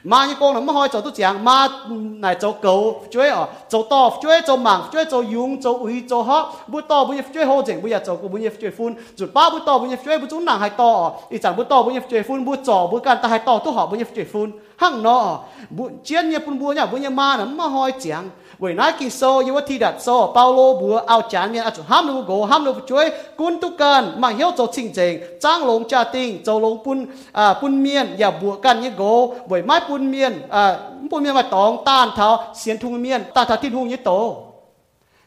[0.04, 3.48] mà như con nó mới hỏi cho tôi chẳng mà này cho cầu chơi ở
[3.70, 7.16] cho to chơi cho mảng chơi cho dùng cho uy cho họ bữa to bữa
[7.34, 8.94] chơi hồ chỉnh bữa cho bữa chơi phun.
[9.18, 11.84] Chuột ba bữa to bữa chơi bữa chúng nàng hay to ý chẳng bữa to
[11.84, 14.52] bữa chơi phun bữa trò bữa can ta hay to, tôi họ bữa chơi phun.
[14.78, 18.30] Hăng nó bữa chiến như phun bữa nhà bữa như ma nó mới hỏi chẳng
[18.60, 22.08] vậy nãy kinh sâu như thi đặt sâu Paulo bữa ao chán miền atu ham
[22.08, 25.88] lu go ham lu chuối quân tu cần mà hiếu cho chính trình trang lồng
[25.88, 29.82] cha tinh, cho lồng pun à pun miền ya bùa can như go vậy mai
[29.90, 30.80] pun miền à
[31.12, 34.44] pun miền mà tòng tan tháo xiên thung miền ta tháo tin hung như tổ.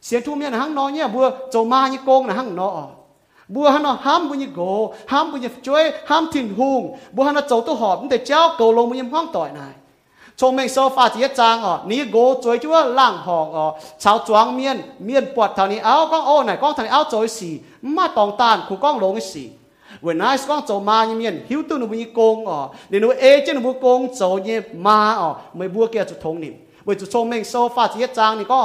[0.02, 2.82] Xiên thung miền hăng nó nhé, bùa, cho ma như công là hăng nó
[3.48, 7.24] bùa hắn nó ham bùa như gỗ, ham bùa như chuối, ham thìn hùng bùa
[7.24, 9.72] hắn nó châu tu họp, để cháu cầu lồng bùa như hoang tỏi này.
[10.38, 13.66] ชงเมงโซฟาจีจางอ๋อนี้โกจอยจั่วล่างหองอ๋อ
[14.02, 17.50] ชาวจวงเมียนเมียนปวดเท่านี้เอาก้องโอ้ไหนก้องเท่านี้เอาจอยสี
[17.96, 19.44] มาตองตานคู่ก้องลงสี
[20.02, 26.52] เวนไอส์ก้องโจมาเมียนหิวตุนุบุยโกงอ๋อเดี๋นูเอเจนุบุโกงโจเนี่ยมาอ๋อไม่บัวแก่จุดทงนี่
[26.84, 28.60] เวจุดชงเมงโซฟาจีจางนี่ก็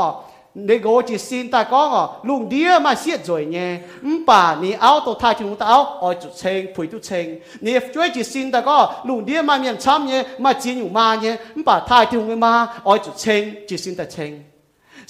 [9.98, 12.52] ำเนี่ยมาจีนอยู่มาเนี่ย唔ป่าท้ายที่ลุงมา
[12.86, 14.30] อ้อยจุดเชงจิสินแต่เชง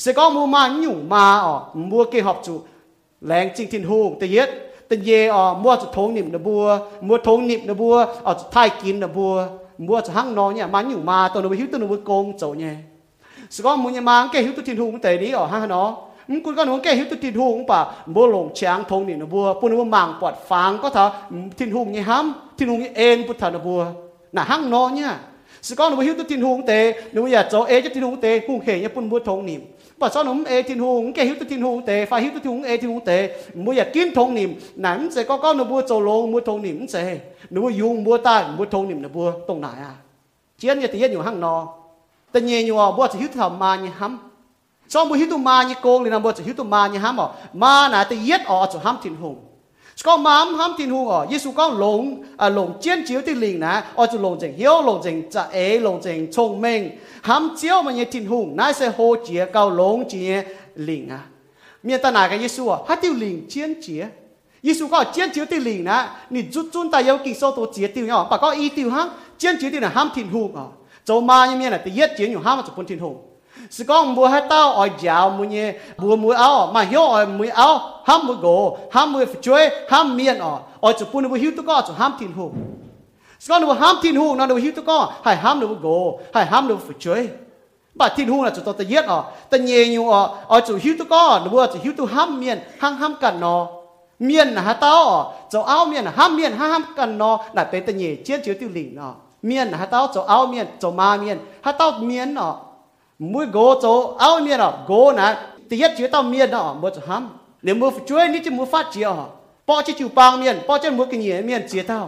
[0.01, 1.55] เสกองมูมาอยู่มาอ๋อ
[1.91, 2.55] มัวเกี่ยวจุ
[3.27, 4.49] แรงจริงทินหูแต่เย็ด
[4.87, 6.65] แต่เย่อ๋อมัวจุดทงนิบนะบัว
[7.07, 7.95] มัวทงนิบนะบัว
[8.27, 9.33] อ๋อจุดท้ายกินนะบัว
[9.87, 12.96] มัวจะหั่งนอนเนี่ยมันอยู่มาตัวหนูไปหิวตัวหนูไปโกงโจเนี่ย ส
[13.65, 15.91] ก็มุญมางแกหิวตุทินหูงแต่นี้อ๋อฮะเนาะ
[16.31, 17.81] มึงกูก็หนูแกหิวตุทินหูงป่ะ
[18.15, 21.09] บัวหลงช้างทงนี่นะบัวปุ่นบัวมังปอดฟางก็เถอะ
[21.59, 23.81] ทินหูงนี่ห้ำทินหูงนี่เอ็นพุทธนะบัว
[24.37, 25.13] น่ะหั่งเนาะเนี่ย
[25.67, 26.79] สก็หนูหิวตุทินหูงแต่
[27.13, 29.59] หนูอยากจะเอจะทินหูงแต่หูงเหี่ยปุ่นบัวทงนี่
[30.01, 33.17] ป่ะซ้อนหนูเอทินหูงแกหิวตุทินหูงแต่ฝ่ายหิวตุทินหูงเอทินหูงแต่
[33.65, 34.47] บัวอยากกินทงนี่
[34.85, 37.01] นั่นจะก็ก็หนูบัวโจลงบัวทงนี่มันจะ
[37.53, 39.93] หนูยุงบัวตายบัวทงนี่นะบัวตรงไหนอ่ะ
[40.59, 41.61] เจียนเนี่ยตีอยู่หั่งเนาะ
[42.31, 47.27] แต่เงี้ยว่าบ่จะหิวทำมาเนี่ยห้ำซ้อมบ่หิวตัวมาเนี่ยโกงเลยนะบ่จะหิวตัวมาเนี่ยห้ำอ๋อ
[47.63, 49.37] มาน่ะแต่เย็ดอ๋อจะห้ำทิ้งหง
[50.07, 52.03] ก็มาห้ำทิ้งหงอ๋อเยซูก็หลง
[52.41, 56.81] อ่าหลงเจียนเจียวที่ลิงนะอ๋อจะหลงจริงเหี้ยวหลงจริงจะเอหลงจริงชงเมง
[57.29, 60.31] ห้ำเจียวมันเนี่ยทิ้งหงนายเสโฮเจียเกาหลงเจีย
[60.89, 61.21] ลิงอ่ะ
[61.85, 64.03] เมียตาหนากับเยซูอ่ะฮัตติวลิงเจียนเจีย
[64.63, 70.71] 耶稣讲坚照啲灵呢，你专专带有见所到节掉样，不过依掉哈，坚照啲人喊天呼啊。
[71.07, 71.79] 做嘛一面呢？
[71.79, 73.17] 第一件用哈嘛做半天红，
[73.71, 82.51] 是讲唔会喺刀爱嚼每嘢，唔会拗，嘛晓爱唔会拗，喊唔会个，喊唔会追，喊面哦，爱做半会晓得个做喊天红，
[83.39, 84.93] 是讲你会喊天红，那你会晓得个
[85.25, 87.31] 系喊你会个，系喊你会追。
[87.95, 90.95] bà thiên hùng là chúng ta tự yết ở ta nhẹ nhiều ở ở chủ hiếu
[90.99, 93.69] tôi có nó vừa chủ hiếu tôi ham miền ham ham cần nó
[94.19, 97.65] miền là tao ở chỗ áo miền là ham miền ham ham cần nó là
[97.65, 99.15] bên ta nhẹ chiến chiếu tiêu lĩnh nó
[99.46, 102.54] เมียนฮะเต้าโจเอาเมียนโจมาเมียนฮะเต้าเมียนเนาะ
[103.32, 103.86] มุ้ยโกโจ
[104.20, 105.28] เอาเมียนเนาะโกนะ
[105.70, 107.24] ตีเย็ดชื่อเต้าเมียนเนาะบ่จะห้าม
[107.64, 109.14] เนี่ยมือช่วยนี่จะมือฟาดเจียว
[109.68, 112.00] ปอจะจิวปางเมียนปอจะมือกินเหยียเมียนเจียเต้า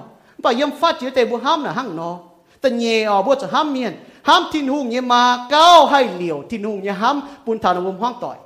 [0.44, 2.16] บ่ยมฟาดเจียวแต่บ่ห้ามน่ะหั่งเนาะ
[2.60, 3.94] แต่เหยียบ่จะห้ามเมียน
[4.28, 7.16] ห้ามทิ้นหุงเหยียมาเก้าให้เหลียวทิ้นหุงเหยียห้าม
[7.46, 8.38] ปุนทานวมห้องต่อย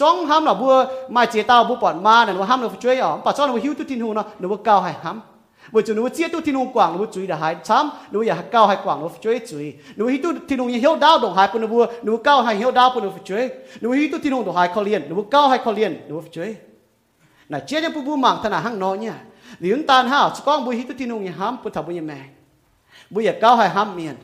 [0.00, 0.66] สองห้ามน่ะบ่
[1.14, 5.16] มาเจียเต้าบ่ปอดมาน่ะว่าห้ามน่ะช่วยอ๋อปอดซ้อนบ่หิวตุทิ้นหุงเนาะน่ะว่าเก้าให้ห้าม
[5.72, 9.66] ว่าจุนูเจียตุที่นูกว่างนูจุยดหายช้ำนูอยากก้าวให้กว่างนูช่วยจุย
[9.98, 13.44] นูฮิตุที่นุ่งเหี่ยวดาวดงหายปนบัวนูก้าวให้เหี่ยวดาวปนูช่วย
[13.82, 16.50] นูฮิตุที่นุ่งดงหายคอเลียนนูก้าวให้คอเลียนนูช่วย
[17.52, 19.16] น่ะเจียจะปุบูมังธนาห้างน้อยเนี่ย
[19.60, 22.26] หรือตาห้าวสก้องบุยฮิตุที่นูเนี่ยห้ามปุถบุญยแมง
[23.12, 24.16] บุญอยากก้าวให้ห้ามเมียน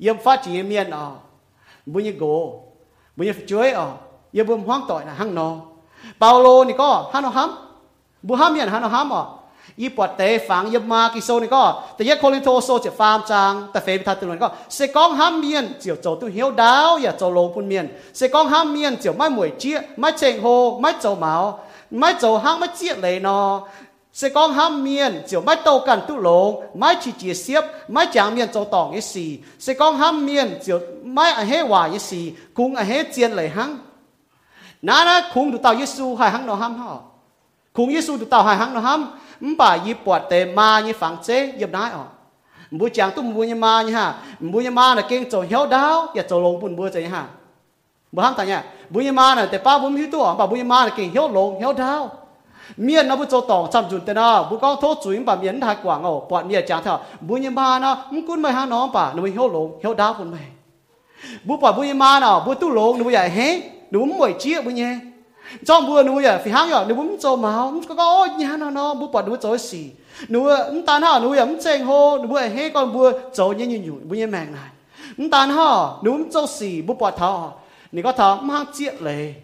[0.00, 1.06] เยี่ยมฟ้าจีเมียนอ๋อ
[1.92, 2.24] บุญยโก
[3.16, 3.86] บุญยช่วยอ๋อ
[4.32, 5.48] เยี่ยมบุญห้องต่อยน่ะห้างน้อ
[6.18, 7.50] เปาโลนี่ก็ห้านอห้าม
[8.26, 9.22] บุห้ามเมียนห้านอห้ามอ๋อ
[9.95, 11.63] ปวดเตะฝังยมากิโซนี่ก็
[11.95, 17.85] แต่ยักโคลินโทโซจะฟาร์มจางแต่เฟยทัดตัวนั้นก็เสกองห้ามเมียนเจียวโจตัวเหี่ยวดาวอย่าโจลงปุ่นเมียน
[18.17, 20.45] เสกองห้ามเมียนเจียวไม่หมวยเจี๊ยไม่เชงโฮ
[20.81, 21.33] ไม่โจเหมา
[21.99, 23.39] ไม่โจห้างไม่เจี๊ยเลยนอ
[24.17, 29.29] เสกองห้ามเมียนเจียวไม่โตกันตุลงไม่ฉีเจียเสียบไม่จางเมียนโจตองยี่สี่
[29.63, 30.77] เสกองห้ามเมียนเจียว
[31.13, 32.23] ไม่อเฮวายี่สี่
[32.57, 33.69] คุงอเฮเจียนเลยหัง
[34.87, 36.91] นั่นนะคุงดูเต่าเยซูหายหังนอห้ามห่อ
[37.75, 39.01] คุงเยซูดูเต่าหายหังนอห้าม
[39.58, 42.04] bà y bọt tê ma như phẳng chế yếm nái ọ
[42.70, 44.14] bùi chàng tu bùi như ma như ha.
[44.40, 47.24] Như ma là kinh trầu hiếu đáo và trầu lông bùn bùi chế ha.
[48.12, 50.58] Bùi ham tại nhà bùi như ma là tê ba bùi hiếu tu bà bùi
[50.58, 52.10] như ma là kinh hiếu lông hiếu đáo
[52.76, 55.60] miền nó bùi trầu tòng chăm chun tê nó bùi con thốt chuối bà miền
[55.60, 58.86] thái quảng ọ bọt miền chàng thọ bùi như ma nó cũng mày ha nó
[58.86, 60.40] bà nó hiếu lông hiếu đáo bùn mày
[61.44, 64.64] bùi bà bùi như ma nó bùi tu lông nó bùi dạy hết đúng chiếc
[64.64, 64.98] bùi nhé
[65.66, 68.70] trong bữa nó à phi hang nhở, nó muốn trầu máu có có nhà nó
[68.70, 69.90] nó bùa bọt nó cho xì.
[70.28, 73.46] Nuôi ấm ờ, tan ha nuôi ấm à, chèn hô nuôi hết con bùa cho
[73.46, 74.68] như như như bùa như mèn này
[75.18, 75.64] ấm tan ha
[76.04, 77.52] nuôi muốn cho xì bùa bọt thọ.
[77.92, 79.34] Nị có thọ mang chiết lệ.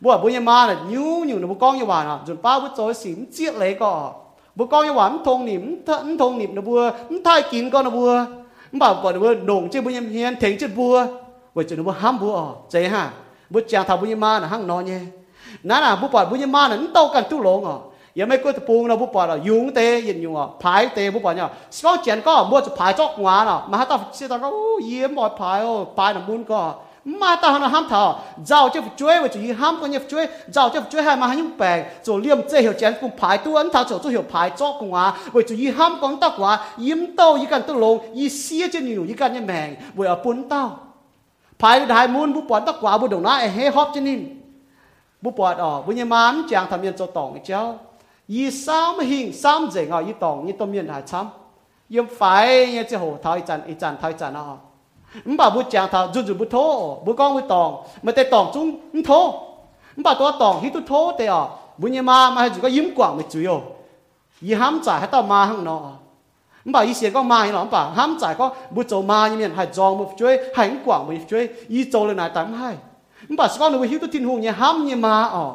[0.00, 2.68] Bùa bùa như ma là nhú nhủ nó con như bà à, chuẩn ba bùa
[2.76, 4.12] cho xì chết chiết lệ có
[4.54, 7.70] bùa con như bà ấm thông niệm ấm thông niệm nó bùa ấm thay kín
[7.70, 8.24] con nó bùa
[8.72, 11.06] ấm bảo bùa bùa nồng chơi bùa như hiền thèn chết bùa
[11.54, 13.10] vậy chơi nó bùa ham bùa chơi ha
[13.50, 14.98] bùa chàng thảo bùa như ma là hăng nó nhé.
[15.63, 17.75] nãy là bùa bọt bùa như ma là ấm tàu cần tu lộn à
[18.19, 24.47] ยังไม่ก็ตะปูเราบุปผายุงเตยินยุงอ่ะพายเตบุปผาเนี่ยสก็เจียนก็มัวจะพายจอกงวานอ่ะมาตาเสียตาก็
[24.85, 26.59] เยี่ยมบ่พายโอ้พายน้ำมุนก็
[27.21, 28.01] มาตาหันห้ามเถา
[28.47, 36.51] เจ้าจะช่วยว่าจะยี่ห้ามก็เนี่ยช่วยเจ้าจะช่วยให้มาให้ยุ่งแปลงจะเลี่ยมเจ้าเจียนกุมพายตัวอันเถาจะจะเหี่ยวพายจอกงวาว่าจะยี่ห้ามก็ตากว่า
[36.87, 40.63] ยิ้มเต้ายี่กันตลงยี่เสียจะอยู่ยี่กันเนี่ยแมงว่าปุ่นเต้า
[41.61, 44.21] พายได้มุนบุปผาตากว่าบุดงน้าเฮฮอบจะนิน
[45.23, 47.63] บุปผาอ๋อบุญยมันจางทำยันจะตองเจ้า
[48.27, 51.25] yi sam hình sam dễ ngọ yi tòng yi tôm miên hải chăm
[51.89, 54.55] yếm phải như chỉ hồ thao y chăn y chăn thao y chăn à
[55.25, 58.23] mình bảo bút chàng thao run run bút thô bút con bút tòng mà tê
[58.23, 59.33] tòng chung không thô
[59.95, 61.43] mình bảo tôi tòng hít tôi thô tê à
[61.77, 63.61] bút như ma mà hay chỉ có yếm quảng mới chủ yếu
[64.41, 65.91] yi ham trả hay tao ma hăng nó
[66.65, 69.01] mình bảo yi xiên con ma như nó mình bảo ham trả có bút châu
[69.01, 72.29] ma như miền hải giòn một chuối hải quảng một chuối yi châu lên này
[72.29, 72.73] tám hai mình bảo con nó hít tôi thiên hùng như ham như ma à
[72.73, 72.73] 唔管咪做当台，肯咪当面咯。
[72.73, 72.86] 哈比爹嗱个朝朝啊，面做当要广啲
[73.30, 75.46] มบาสก้อนหนูหิวตัวทินหูเนี่ยห้ามเนี่ยมาอ๋อ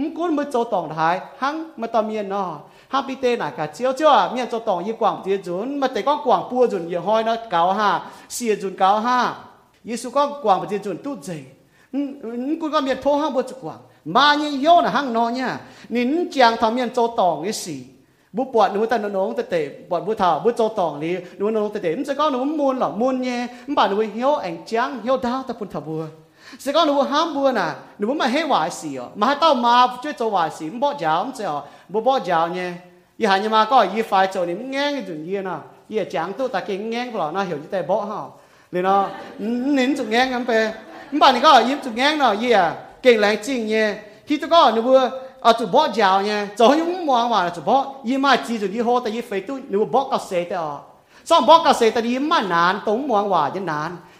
[0.00, 2.44] มกุ้นมือโจตองท้ายหังมาตอมเมียนนอ
[2.92, 7.90] ห้ามปีเตน่ะกะเจียวเจ้าเมียนโจตองยี่กว่างเจียจุนมาแต่ก้องกว่างปัวจุนยี่ห้อยนะเก้าห้า
[8.34, 9.18] เสียจุนเก้าห้า
[9.86, 11.28] เยซูก้องกว่างเจียจุนตุ้ดเจ
[12.60, 13.80] กุ้นก็เมียนโทห้ามบัวจุกว่าง
[14.16, 15.50] มาเนี่ยโยนะหังนอเนี่ย
[15.94, 17.80] นินเจียงทำเมียนโจตองยี่สี่
[18.36, 26.02] บุปวดหนูแต่น้องแต่เตะปวดบุเท่าบุโจตองนี่หนูน้องแต่เตะมันจะก้องหนูมูลหรอมูลเนี่ยมันบ่าหนูเหี้ยวแองเจียงเหี้ยวดาวแต่ปุ่นทับบัว
[26.58, 32.78] 是讲如果喊不呐，如果嘛很坏事哦，嘛到嘛就做坏事，唔包教唔知哦，唔包教呢，
[33.16, 38.32] 一下你嘛个一块做你硬一种嘢呐，也讲到大家硬不咯，那后就得包哈，
[38.70, 40.74] 你咯，您就硬咁呗，
[41.10, 45.12] 唔把你个一就硬咯，也给来劲呢，佢就讲如果。
[45.44, 50.80] 啊，就包教呢，就用望话就包，一嘛记住你好，但一飞都你包个谁的哦，
[51.22, 53.94] 上包个谁的你嘛难，懂望话也难。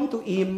[0.12, 0.50] ตุอิ่ม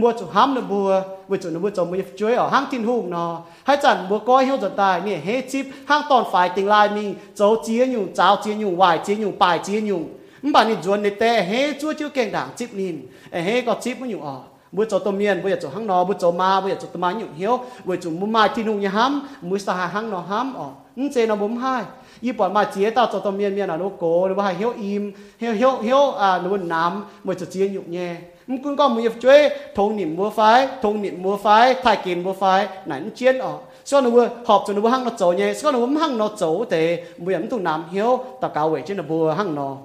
[0.00, 0.88] บัวจะห้ำนะบัว
[1.28, 3.30] บัวจะนะบัวจะมัวช่วยอ๋อห้างทินหูเนาะ
[3.66, 7.04] ให้จันบัวก้อยเหี่ยวจะตายเนี่ยเฮจิบห้างตอนฝ่ายติงลายมี
[7.36, 10.00] เจ้าเจียอยู่เจ้าเจียอยู่วายเจียอยู่ปลายเจียอยู่
[10.42, 12.96] มันบ้านนี่จวนในแต่เฮจั่วจิ้วเก่งด่างจิบนิน
[13.44, 14.36] เฮก็จิบมันอยู่อ๋อ
[14.72, 17.12] bữa cho tôm miên bữa cho hang nọ bữa cho ma bữa cho tôm ma
[17.12, 20.20] nhục hiếu bữa cho mua mai thiên hùng nhà ham bữa sa hà hang nọ
[20.28, 21.82] ham ọ ứng chế nó bấm hai
[22.20, 24.72] y bọn mà chế tao cho tôm miên miên là nó cố nó hai hiếu
[24.80, 28.16] im hiếu hiếu hiếu à nó nắm bữa cho chế nhục nhẹ
[28.46, 32.22] mình cũng có một chuối thông niệm mua phái thông niệm mua phái thay kiến
[32.22, 34.10] mua phái nãy chiến ọ sau nó
[34.44, 38.48] họp cho nó hang nó走nhẹ sau nó hang nó走để bữa em tụ nắm hiếu ta
[38.48, 39.76] cao vậy trên nó bùa hang nó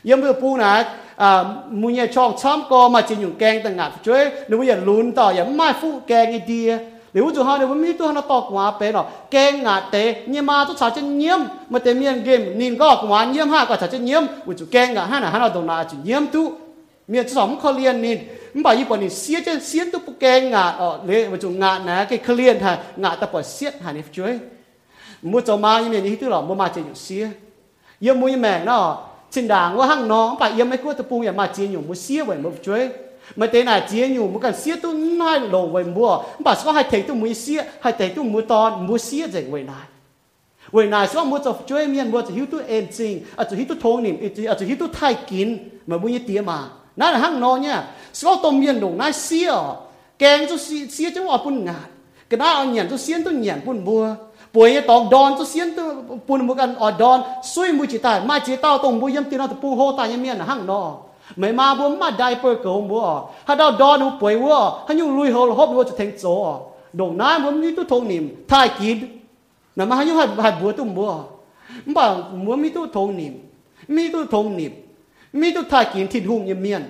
[0.10, 0.74] ยังเบื่อปูนะ
[1.22, 1.42] อ่า
[1.82, 6.72] มุญยช่องช้อมก็มาจินอยู่แกงต่างงาช่วยหนูอย่าลุ้นต่ออย่าไม่ฟูแกงไอเดีย
[7.12, 16.44] หรือว่าจุฮาเนี่ยมันมีตัวหันตอกว่าเป็นหรอแกงงาเตะเนี่ยมาตัวชาจะเยี่ยมมาเตมียนเกมนินก็กว่าเยี่ยมห้าก็ชาจะเยี่ยมว่าจุแกงงาห้าน่ะห้าเราตรงนาจุเยี่ยมตุ
[17.10, 18.18] เมียนสองเขาเรียนนิน
[18.54, 24.34] มันบอกยี่ปอนนี่เสียจะเสียตัวปุแกงงาอ๋อเลยว่าจุงานะ cái เขาเรียนฮะงาตะปอเสียหานี่ช่วย
[25.24, 27.30] mua cho ma như này như thế là mua ma chỉ nhiều xía.
[28.00, 31.06] Yêu mua như mẹ nó, trên đảng qua hăng nó phải yêu mấy cô tập
[31.10, 32.90] bung mà chỉ nhiều mua xía vậy mua chuối.
[33.36, 36.74] Mà thế này chỉ nhiều mua cần xía tôi nói lộ vậy mua bà sao
[36.74, 39.86] hai thấy tôi mua xía, hai thấy tôi mua to mua xía gì vậy này
[40.72, 43.58] vậy này số mua cho chuối miền mua cho hiếu tôi em xin à cho
[43.58, 45.58] hiếu tôi thôn niệm à cho à hiếu tôi thay kín,
[45.88, 46.60] mà mua như tiền mà.
[46.96, 47.88] Nó là hăng nó nha.
[48.14, 49.54] Số tôi miền đồ nãy xía,
[50.20, 50.58] kèn cho
[50.92, 51.76] xía cho họ bún ngạt.
[52.30, 54.16] Cái đó anh cho xía tôi nhận bún mua
[54.56, 55.86] ป่วยตอกดอนตัวเสียนตัว
[56.28, 57.20] ปุ่นมุกันออดอน
[57.54, 60.82] ซุยมุจิตายมาจีเต้าตรงบุยมตีนอตปูโฮตายเมียนหั่งนอ
[61.40, 63.06] ไม่มาบัวมาได้เปิดเกงบัว
[63.48, 66.26] ถ้าดาดอนป่วยวัวถ้ายุ่งลุยโฮลฮอบวัวจะเทงโจ
[67.00, 68.98] ดงน้ำบัวมีตัวทงนิมทายกิน
[69.78, 71.12] นะมาให้ยุ่งห้ให้บัวตุ้มบัว
[71.96, 72.06] บ่า
[72.46, 73.34] บัวมีตัวทงนิม
[73.96, 74.74] มีตัวทงนิม
[75.40, 76.82] มีตัวทายกินทิดหุ่งเมียน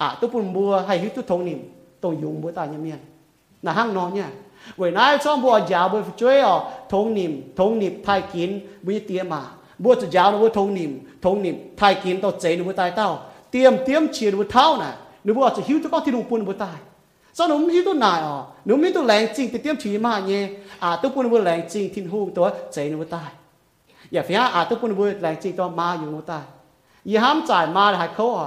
[0.00, 1.60] อะตัวปุ่นบัวให้หิตัวทงนิม
[2.02, 3.00] ตรงยุงบัวตายเมียน
[3.64, 4.28] นะหั่งนอเนี่ย
[4.76, 6.56] เวนายช่องบัวยาวบัวช่วยอ๋อ
[6.92, 8.50] ทงนิมทงนิบไทยกิน
[8.84, 9.42] บุญเตียมา
[9.82, 10.92] บัวจะยาวนะบัวทงนิม
[11.24, 13.08] ทงนิมไทยกินต่อเจนบัวตายเต้า
[13.50, 14.90] เตรียมเตรียมเฉียดบัวเท้าน่ะ
[15.22, 16.78] หนูบัวจะหิวตัวก็ที่ลุงปุ่นบัวตาย
[17.36, 18.36] จ้นหนุ่มหิวตัวนายอ๋อ
[18.66, 20.44] หนุ่มมีตัวแรงจริงแต่เตรียมฉีมาเงี้ย
[20.82, 23.30] อาตัวปุ่นบัวแรงจริงทิ้งหูตัวเจนบัวตาย
[24.12, 26.44] อย่าพยาอาตัวปุ่นบัวแรงจริงตัวมาอยู่บัวตาย
[27.08, 28.46] อย่าห้ามจ่ายมาเลหายเขาอ๋อ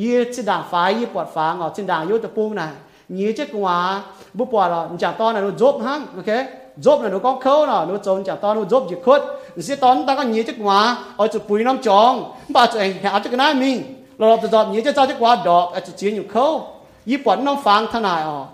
[0.00, 2.68] ยี่จินด่างฟ้ายี่ปวดฟ้าอ๋อจินด่างยุตะปูน่ะ
[3.10, 4.02] nhí chết quá
[4.34, 6.46] bố bỏ là chả to là nó dốt hăng ok?
[6.76, 9.22] Dốt là nó có khâu là nó trốn chả to, nó dốt chỉ khuất.
[9.58, 12.32] Sẽ tón ta có nhí chết quá ở chỗ bùi nó tròn.
[12.48, 14.04] Bà chỗ anh hẹo cho cái này mình.
[14.18, 16.66] Lo lo tụt nhí chết sao chết quá đỏ, ở chỗ chiến nhiều khâu
[17.04, 18.44] y quẩn nó phang thằng này à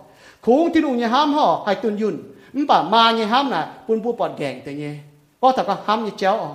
[0.41, 2.15] khungที่ดูเนี่ยห้ามห่อให้ตุนยุน
[2.55, 4.93] มป่ามาเนี่ยห้ามน่ะปุนปูปอดแกงแต่เนี่ย
[5.41, 6.51] ก็ถ้าก็ห้ามเนี่ยเจ้าอ๋อ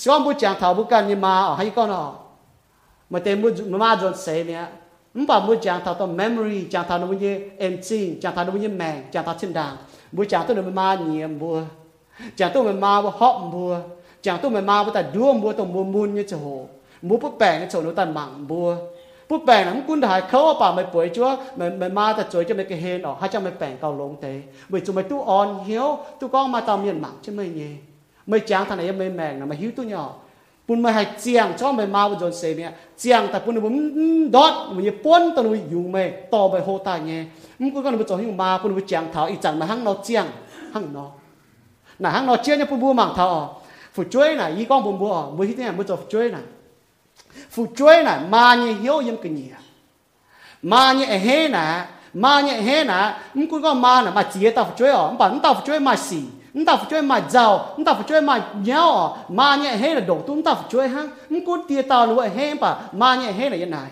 [0.00, 2.02] สิว่าบุจางเท่าบุกันเนี่ยมาอ๋อให้ก็นอ
[3.12, 3.48] มาเต็มบุ
[3.82, 4.62] มาจนเสียเนี่ย
[5.16, 9.72] มป่าบุจางเท่าตัว memory จางเท่านู้นเนี่ยเอ็นซิงจางเท่านู้นเนี่ยแมงจางเท่าชิ้นด่าง
[10.16, 11.56] บุจางตัวนู้นมาเนี่ยบัว
[12.35, 13.79] chẳng tôi mình mau họ mua
[14.21, 16.37] chẳng tôi mình mau ta đua mua tôi mua muôn như chỗ
[17.01, 18.77] mua bút bèn như chỗ nó ta mặn mua
[19.29, 22.45] bút bèn lắm quân đại khâu bà mày bưởi chúa, mày mày ma ta chối
[22.49, 25.03] cho mày cái hên ở hai trăm mày bèn cầu lông tế bởi chúng mày
[25.03, 27.69] tu on hiếu, tu con mà tao miền mặn chứ mày nhỉ.
[28.27, 30.13] Mày chán thằng này mày mèn mà hiếu tu nhỏ.
[30.67, 32.71] Bún mày hay chiang cho mày mau rồi xe mẹ.
[32.97, 36.97] Chiang ta bún bún đốt mày bún ta nuôi dùng mày, to mày hô ta
[36.97, 37.23] nhé.
[37.59, 39.83] Mày cứ con mày cho hiếu ma bún mày chiang thảo ít chẳng mà hăng
[39.83, 40.27] nó chiang
[40.73, 41.09] hăng nó
[41.99, 43.49] nà hang nó chia nhau phụ bùa mảng thọ.
[43.93, 46.39] Phụ chuối nà, y con bùn bùa, mới hít này, mới cho phụ chuối nà.
[47.49, 49.43] Phụ chuối nà mà như hiếu yếm cái nhỉ
[50.61, 54.65] mà như hé nà mà như hé nà không có mà nà, mà chia tao
[54.65, 56.19] phụ chuối ở không tao phụ chuối mà xì
[56.65, 60.19] tao phụ chơi mà giàu tao phụ chơi mà nhau mà như hé là đổ
[60.27, 63.49] tung tao phụ chơi hang không có tia tao luôn hé bà mà như hé
[63.49, 63.87] là như này.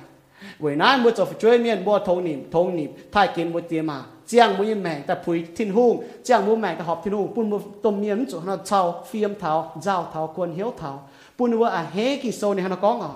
[0.60, 3.62] Vậy nãy mới cho phụ chơi miền bùa thâu nìm thâu nìm thay kiến mới
[3.62, 7.02] tiền mà chiang muốn yin mẹ ta pui thiên hùng, chiang muốn mẹ ta họp
[7.06, 10.74] thiên hùng, pun mu tôm miên chỗ nó chào phim thảo giao thảo quân hiếu
[10.78, 13.10] thảo pun mu à hé kỳ sâu này nó có ngọ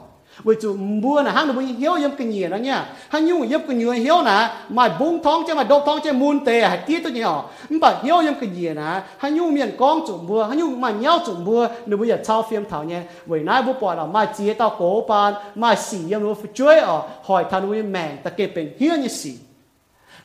[0.44, 3.42] vì chú mua là hăng được bui hiếu yếm kinh nghiệm đó nha hăng nhung
[3.42, 6.62] yếm kinh nghiệm hiếu nà mà bung thong chứ mà đốt thong chứ muôn tề
[6.62, 10.18] hạt tiết tôi nhỏ mà hiếu yếm kinh nghiệm nà hăng nhung miền con chủ
[10.18, 13.40] mua hăng nhung mà nhau chủ mua nếu bây giờ chào phim thảo nha vì
[13.40, 16.80] nãy bố bỏ là mà chia tao cổ bàn, mà xỉ yếm nó phải chơi
[16.80, 19.34] ở hỏi thằng nuôi mẹ ta kể bên hiếu như xỉ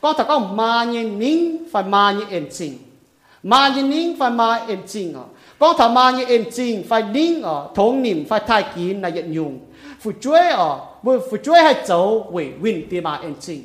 [0.03, 1.39] ก็ถ้าก็มาเย็นนิ่ง
[1.73, 2.73] ฟันมาเย็นเอ็นจริง
[3.51, 5.25] มาเย็นนิ่งฟันมาเอ็นจริงอ๋อ
[5.61, 9.53] ก็ถ้ามาเย็นเอ็นจริงไฟนิ่งอ๋อทงนิ่มไฟทายกินในเย็นยุง
[10.03, 10.71] ฝูช่วยอ๋อ
[11.29, 12.01] ฝูช่วยให้เจ้า
[12.33, 13.61] เว่ยวินตีมาเอ็นจริง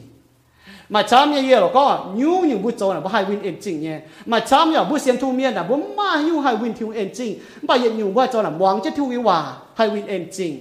[0.95, 1.85] มาชามเยอะก็
[2.21, 3.99] ยูอยู่บุจโจนะบุให้วินเอนจิ้งเนี่ย
[4.31, 7.31] มาชามอย่าบุเซียนทูเมียนนะบุมาอยู่ให้วินทูเอนจิ้ง
[7.67, 9.39] บ่เย็นอยู่บุโจนะหวังจะทูวิวา
[9.77, 10.53] ให้วินเอนจิ้ง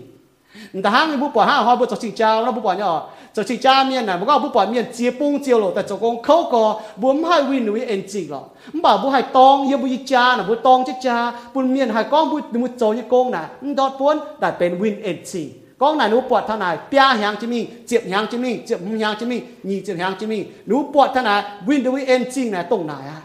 [0.82, 2.90] แต่ห้างบุปผาห้าห้าบุจจิจ้าแล้วบุปผาเนี่ย
[3.36, 6.64] จจิจ้าเมียนนะบ่ก็บุปผาเมียนเจียปุ้งเจียวหลแต่จกงเขาก็
[7.02, 8.46] บ่ให้วินวิเอนจิ้งหรอก
[8.84, 11.18] บ่บ่ให้ตองเยบุยจ้านะบุตองจะจ้า
[11.54, 13.44] ปุนเมียนให้ก้องบุมุจโจยกงนะ
[13.80, 15.48] ดอดปวนแต่เป็นวินเอนจิ้ง
[15.84, 21.32] ก้องไหนหนูปวดเท่าไหนเปียหางจะมีเจ็บหางจะมีเจ็บมือหางจะมีหนีเจ็บหางจะมีหนูปวดเท่าไหน
[21.68, 23.22] วินดูวิเอ็นจริงไหนตรงไหนอะ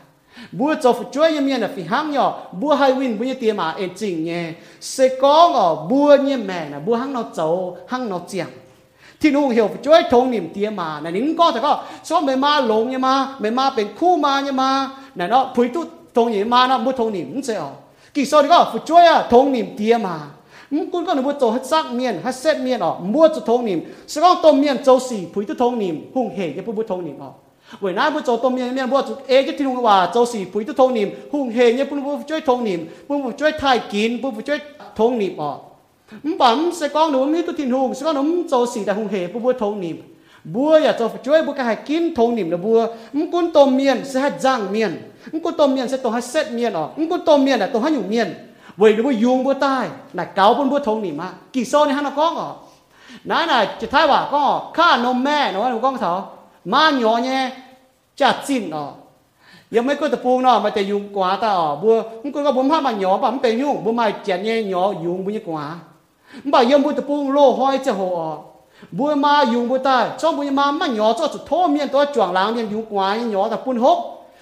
[0.58, 2.26] บัวจบช่วยยังมีนะฟิหังยอ
[2.60, 4.44] บัวให้วินบัวเตียมมาเอ็นจริงเนี่ย
[4.90, 7.40] เสก้องอ๋อบัวเนี่ยแม่นะบัวหังเราโจ
[7.90, 8.50] หังเราเจียง
[9.20, 11.72] ที่นู่นเหี่ยวช่วยทงนิ่มเตียมมาไหนนิ่งก็แต่ก็
[12.08, 14.70] ชอบไม่มาหลงยังมาไม่มาเป็นคู่มาเนี่ยมา
[15.16, 15.84] ไหนเนาะพุยตุ้
[16.16, 17.70] ทงนิ่ยมาเนาะบัวทงนิ่มเสียอ๋อ
[18.14, 20.16] กี่โซนก็ช่วยอะทงนิ่มเตียมา
[29.29, 34.59] อจะที่ลุงว่าโจสีปุ๋ยตุทงนิมหุ่งเฮเนี่ยปุ่นบุช่วยทงนิมปุ่นบุช่วยทายกินปุ่นบุช่วย
[34.99, 35.51] ทงนิมอ๋อ
[36.25, 39.97] มปั๊มสกองหนูมีตุทินหุ่งสกองหนูโจสีแต่หุ่งเฮปุ่นบุทงนิม
[40.53, 42.79] บัวอย่าจะช่วยบุกให้กินทงนิมนะบัว
[43.17, 44.91] มกุนต้มเมียนเสียจังเมียน
[45.33, 48.29] มกุนต้มเมียนเสียต้องให้เซตเมียนอ๋อมกุนต้มเมียนอ่ะต้องให้อยู่เมียน
[48.78, 51.94] vậy nó dùng bữa tai là cáo bên bữa thông nỉ mà kỳ sau này
[51.94, 52.56] hắn nó có ngỏ.
[53.24, 56.26] Nãy là chỉ thay bà có ngỏ kha nó mẹ nó nó con thọ
[56.64, 57.50] mà nhỏ nhé,
[58.16, 58.88] chả xin nó.
[59.70, 62.52] Giờ mấy cái tập buông nó, mà chỉ dùng quá ta ở, bữa không có
[62.52, 65.32] bốn hai mà nhỏ bà không tiền dùng bữa mai chén nhẹ nhỏ dùng bữa
[65.32, 65.74] như quá.
[66.44, 68.36] Bà giờ bữa tập buông lô hoi cho họ.
[68.90, 72.06] Bữa mà dùng bữa tai, cho bữa mà mà nhỏ cho chút thô miên tôi
[72.06, 73.98] chuẩn láng miên dùng quá nhỏ tập buông hốc.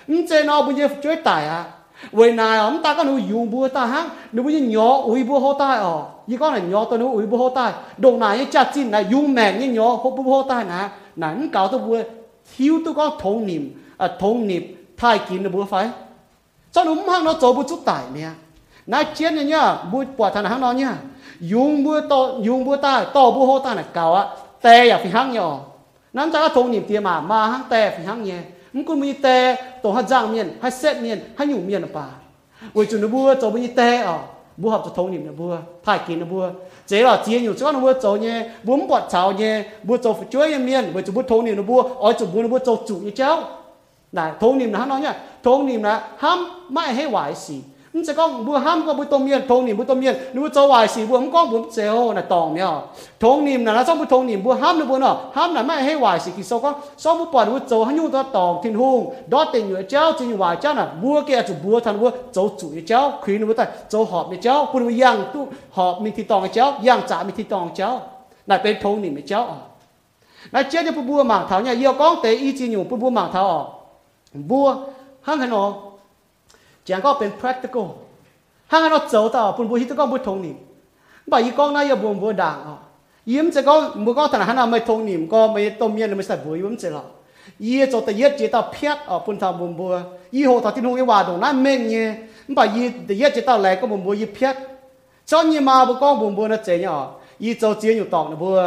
[0.06, 1.64] Không chơi nó bữa giờ chơi tài à
[2.12, 5.38] vậy này ông ta có nuôi dùng bữa ta hăng nuôi bữa nhỏ ui bữa
[5.38, 7.72] hô tai ọ như con này nhỏ tôi nuôi ui bữa hô tai.
[7.96, 10.88] Đồ này như chả chín này dùng mèn như nhỏ hô bữa hô tai nè.
[11.16, 12.02] Nãy cáo tôi bữa
[12.56, 13.82] thiếu tôi có thống niệm.
[13.96, 15.90] À thống niệm thay kín là bữa phải.
[16.72, 18.28] Cho nó hăng nó cho bữa chút tải nè.
[18.86, 20.94] Nãy chiến này nhá bữa quả thằng hăng nó nhá.
[21.40, 24.26] Dùng bữa to dùng bữa tai, to bữa hô tai là cao á
[24.60, 25.58] tè à phải hang nhỏ.
[26.12, 28.06] Nãy có thống niệm tiền mà mà hăng tè phải
[28.76, 29.12] hăng nhé mi
[29.82, 32.06] tổ hạt giang miền, hay set miền, hay nhủ miền là bà.
[32.74, 34.18] Ôi chúng nó bữa cho bữa tè à
[34.56, 36.00] bữa học cho thống niệm là bữa thay
[36.86, 40.12] chế là chia nhiều chỗ nó bữa cho nhé bữa bọt cháo nhé bữa cho
[40.12, 42.76] phải chuối miền bữa cho bữa thống niệm là bữa ở chỗ nó bữa cho
[42.88, 43.42] chủ như cháu.
[44.12, 45.14] Này thống niệm nó nói nhá
[45.44, 47.60] thống niệm là ham mãi hay hoài gì
[47.95, 52.65] 唔是讲不喊个不当面，童年不当面，你不做坏事，不唔讲不做那当面。
[53.19, 67.99] 童年那那种不童年不喊你不喏，喊那咩系坏事，其实讲所不办不做，hắn用到当天空，đó tình người cháu tình hoài cháu là bua kia chủ bua thằng bua做主嘅cháu，佢你不但做学嘅cháu，不如样都学咪ที่当嘅cháu，样炸咪ที่当嘅cháu，
[68.45, 69.53] 那เป็น童年嘅cháu à.
[70.51, 73.67] 那接着不不盲头呢，要讲第一只牛不不盲头哦，
[74.47, 74.73] 不，
[75.21, 75.37] 喊
[76.85, 77.01] 佢喏。
[77.01, 77.87] chẳng cóเป็น practical
[78.71, 80.57] ห้างเราเจอต่อปุ่นบุหิตก็บุทงนิม
[81.31, 82.77] บ่ายกองนายบุญบุด่างอ่ะ
[83.31, 83.73] ยิ้มจะก็
[84.05, 87.03] มือก็ถนัดหันไม่ทงนิมก็ไม่ต้มเมียนไม่ใส่บุยยิ้มจะหรอ
[87.65, 89.93] ยี่จะแต่ยี่จะต่อเพียดอ่ะปุ่นทำบุญบัว
[90.35, 92.07] ยี่หัวต่อที่นุ่งยี่ว่าตรงนั้นเม่งเนี่ย
[92.57, 94.55] บ่ายยี่แต่ยี่จะต่อแหลกก็บุญบัวยี่เพียด
[95.29, 96.97] จอนยี่มาบุกองบุญบัวนะเจียอ่ะ
[97.43, 98.57] ยี่จะเจียอยู่ตอกนะบัว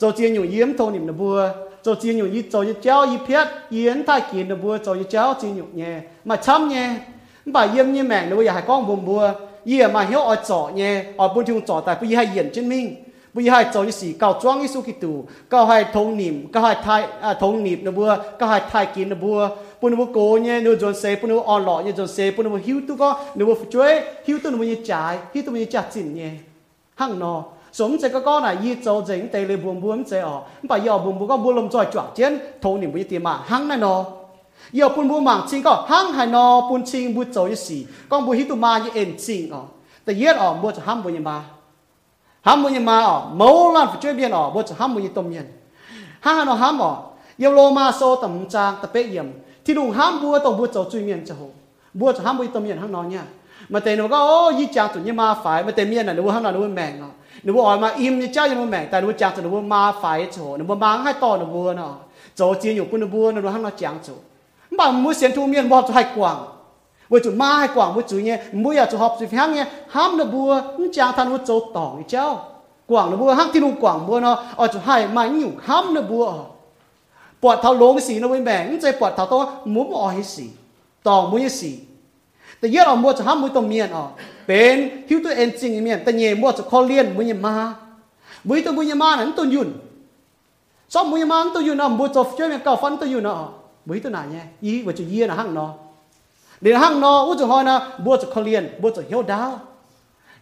[0.00, 1.38] จะเจียอยู่ยิ้มทงนิมนะบัว
[1.84, 5.92] จะเจียอยู่ยี่จะยี่เจ้ายี่เพียดยี่นท้ายกินนะบัวจะยี่เจ้าเจียอยู่เนี่ย
[6.28, 6.86] มาช้ำเนี่ย
[7.53, 9.31] bà yếm như mẹ, nếu giờ con buồn bùa
[9.65, 12.69] yếm mà hiểu ở chỗ nhé, ở bên trong chỗ tại bây giờ hiện trên
[12.69, 12.95] mình.
[13.33, 15.09] Bây giờ chỗ như gì cao trang Giêsu Kitô
[15.49, 18.87] cao hai thông niệm cao hai thai à thông niệm nó bùa cao hai thai
[18.95, 19.49] kiến nó bùa.
[19.81, 22.49] Bùn nó cố nhé, nếu dọn xe bùn nó on lọ nhé dọn xe bùn
[22.49, 25.65] nó hiu tu có, nếu bùa chơi hiu tu nó như trái, hiu tu như
[25.65, 26.29] chặt chín nhé.
[26.95, 30.19] Hăng nó, sống sẽ có con này, y châu dính tây lê buồn buồn sẽ
[30.19, 30.41] ở.
[30.63, 33.39] Bà giờ buồn buồn có buồn lầm tròi chọt chiến thông niệm bùa tiền mà.
[33.45, 34.05] Hăng này nó.
[34.75, 37.77] เยาปุ่นบูมังชิงก็หังหานอปุ่นจริงบุจโจยสี
[38.09, 39.61] กองบุหิตุมาเยเอ็นชิงอ๋อ
[40.03, 41.37] แต่เย็ดออกบัวจะห้ามบุญยมา
[42.45, 45.47] ห้ามบุญยมาอ๋อเมาลันฟิช่วยเบียนอ๋อบัวจะห้ามบุญยตมเย็น
[46.25, 46.91] ห้าหานอห้ามอ๋อ
[47.39, 49.27] เยาโลมาโซตมจางตะเปะเยี่ยม
[49.65, 51.41] ที่ลุงห้ามบัวต้องบุจโจจุยเมียนจะโห
[51.99, 53.23] บัวจะห้ามบุญยตมเย็นห้างนอเนี่ย
[53.73, 57.09] มาเตนก็โอ้ยี่จางตุนยมาฝ่ายมาเตเมียนน่ะหนูห้างนอหนูแมงอ๋อ
[57.43, 61.93] หนูอ๋อมาอิ่มเจ้าอยังแมงแต่หนูจางตุนหนูมาฝ่ายโจหนูมาบางให้ต่อหนูบัวเนาะ
[62.35, 64.09] โจจีนอยู่ปุ่นหนูบัวหนูห้างนอนจางโจ
[64.79, 66.41] bà mua xiên thu miên bọt hai quảng
[67.09, 69.65] với chủ ma hai quảng với chủ nhé mua ya chủ học chủ phang nhé
[69.89, 70.61] ham nó bùa
[70.93, 72.31] chàng than với châu tỏng cháu
[72.87, 75.93] quảng nó bùa ham thì nụ quảng bùa nó ở chủ hai mà nhủ ham
[75.93, 76.33] nó bùa
[77.41, 80.25] bọt thảo lông xì nó với mẹ nhưng chơi bọt thảo to muốn bỏ hết
[80.25, 80.43] xì
[81.03, 81.71] tỏng mua xì
[82.59, 84.05] แต่เยอะเรามัวจะห้ามมือตัวเมียนอ๋อ
[84.47, 84.77] เป็น
[85.09, 87.53] หิวตัวเอ็นจริงเมียนแต่เย่มัวจะคอเลียนมือมา
[88.47, 89.69] มือตัวมือมานั้นตัวยุ่น
[90.93, 93.58] ชอบมือมาตัวยุ่นอะมัวจะช่วยเมียเก่าฟันตัวยุ่นอะ
[93.89, 94.41] mấy tôi nà nhé.
[94.61, 95.69] Y và chữ yên là hăng nó.
[96.61, 99.59] Để hăng nó u chữ hoi na, bua chữ khó liền, bua chữ hiếu đáo.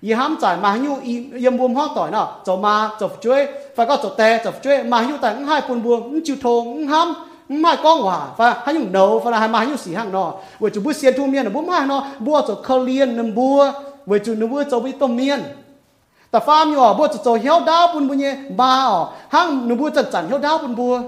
[0.01, 3.47] Y hám trải mà nhu ý yếm buông hoang tỏi nó cho mà chọc chuối
[3.75, 7.13] phải có chọc tè chọc chuối mà nhu tại hai buồn buông chịu thô hám
[7.49, 10.33] mai con hòa và hai nhung đầu và là hai mai nhung xỉ hàng nọ.
[10.59, 13.35] Với chú bút xiên thu miên là bút mai nó bua cho khơ liên nằm
[13.35, 13.71] bua
[14.05, 15.43] với chú nằm bua cho bít tôm miên.
[16.31, 19.77] Ta pham nhỏ bua cho cho hiếu đá bún bún nhé, ba ở hàng nằm
[19.77, 21.01] bua chặt chặt hiếu đá bún bua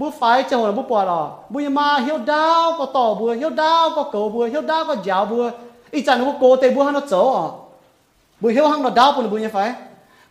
[0.00, 3.50] bu phải cho là bu bỏ lò bu mà hiếu đau có tỏ bùa, hiếu
[3.50, 5.50] đau có cầu bùa, hiếu đau có giáo bùa.
[5.90, 7.46] Ít chẳng bu cố tế bu hắn nó chớ à
[8.40, 9.72] bu hiếu hắn nó đau bu bu như phải.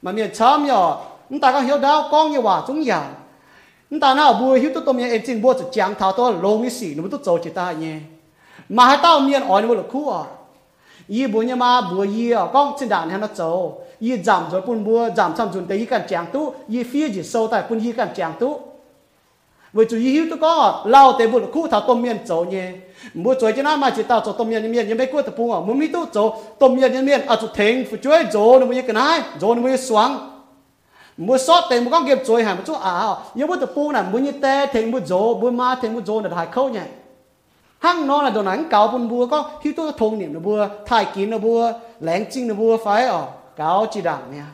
[0.01, 0.95] Mà miền chấm nhở
[1.29, 3.09] chúng ta có hiếu đau con như hòa chúng giả
[3.89, 6.33] chúng ta nào bu hiếu tụi tôi miền em chính bu chỉ chẳng thảo tôi
[6.41, 7.95] lông như xỉ, nó tụi tôi chỉ ta nhé.
[8.69, 10.23] Mà hai tao miền ở nó là khu à
[11.09, 13.51] yi bu như mà bu yi à con trên đàn hắn nó chớ
[13.99, 17.09] yi giảm rồi bun bua giảm xong rồi tới yi càng chẳng tu yi phía
[17.09, 18.59] gì sâu tại bun yi càng chẳng tu
[19.73, 20.83] với chủ y tôi có.
[20.85, 22.71] Lao tế bùa khu thảo tôm miên chỗ nhé.
[23.13, 25.21] Mua chuối cho nó mà chỉ tao cho tôm miên như miên, nhưng mấy cô
[25.21, 27.21] tập phun à muốn mít tu chỗ tôm như miên.
[27.27, 30.17] À chỗ thèn phụ chuối chỗ nó mới cái này chỗ nó mới xoắn
[31.17, 33.93] mua sót tiền mua con kiếm chuối hàng một chỗ à nhưng mua tập bùn
[33.93, 36.69] này mua như tê thèn mua chỗ mua ma thèn mua chỗ là hai khâu
[36.69, 36.79] nhỉ.
[37.79, 39.51] Hăng nó là đồ nắng cáo bùn bùa có.
[39.61, 43.05] Khi tôi thông niệm nó bùa thai kín nó bùa lén chinh nó bùa phải
[43.05, 43.25] ở
[43.57, 44.45] cáo chỉ đảng nha.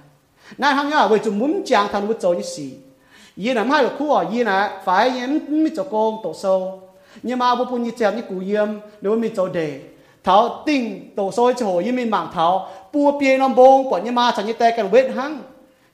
[0.57, 2.74] Nãy hăng nhá với chúng muốn chàng thằng mua chỗ như gì
[3.37, 6.81] yi nằm hai là khu ở yi nè phải yếm mi cho con tổ sâu
[7.22, 8.68] nhưng mà bố như chèm như cú yếm
[9.01, 9.81] nếu mi cho đề
[10.24, 14.01] tháo tinh tổ sâu cho hồ yi mi mảng tháo bùa bia nó bông bỏ
[14.05, 15.39] nhưng mà chẳng như tay cái vết hăng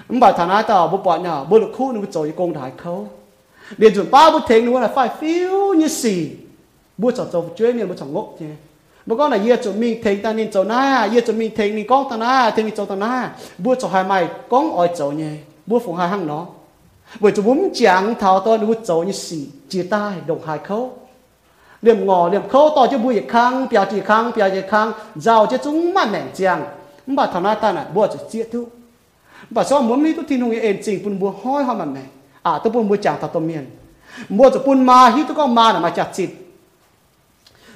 [0.08, 2.52] Ông bà thằng này tao bố bỏ nhà, bố được khu nó cho cái công
[2.52, 3.08] đại khâu.
[3.78, 6.30] Để chuẩn ba bố thế nữa là phải phiêu như xì.
[6.98, 8.46] Bố cho cho chuyên nên bố cho ngốc chứ
[9.06, 11.72] bố con là ye cho mình thế ta nên cho na ye cho mình thế
[11.72, 13.34] mình con ta na thế mình ta na.
[13.58, 15.30] Bố cho hai mày con ỏi cho nhé
[15.66, 16.46] bố phụ hai hăng nó.
[17.20, 20.92] Bởi cho bố chẳng thảo tôi bố cho như xì, chia tay đồng hai khâu.
[21.82, 24.86] เรื่องงอเรื่องเขาต่อจะบุยครั้งเปล่าจีค้างเปล่าจีค้าง
[25.22, 26.58] เจ้าจะจุ้งมันแหน่งจียง
[27.16, 28.60] บ่ทำหน้าตาน่ะบัวจะเจี๊ยทุ
[29.54, 32.04] บ่ซ้อมมันมีทุกทีนุ่งเอ็นจริงปุ่นบัวห้อยห้อมันแม่
[32.46, 33.64] อาตัวปุ่นบัวจางตาตัวเมียน
[34.36, 36.30] บัวจะปุ่นมาฮิตุก็มาน่ะมาจากจิต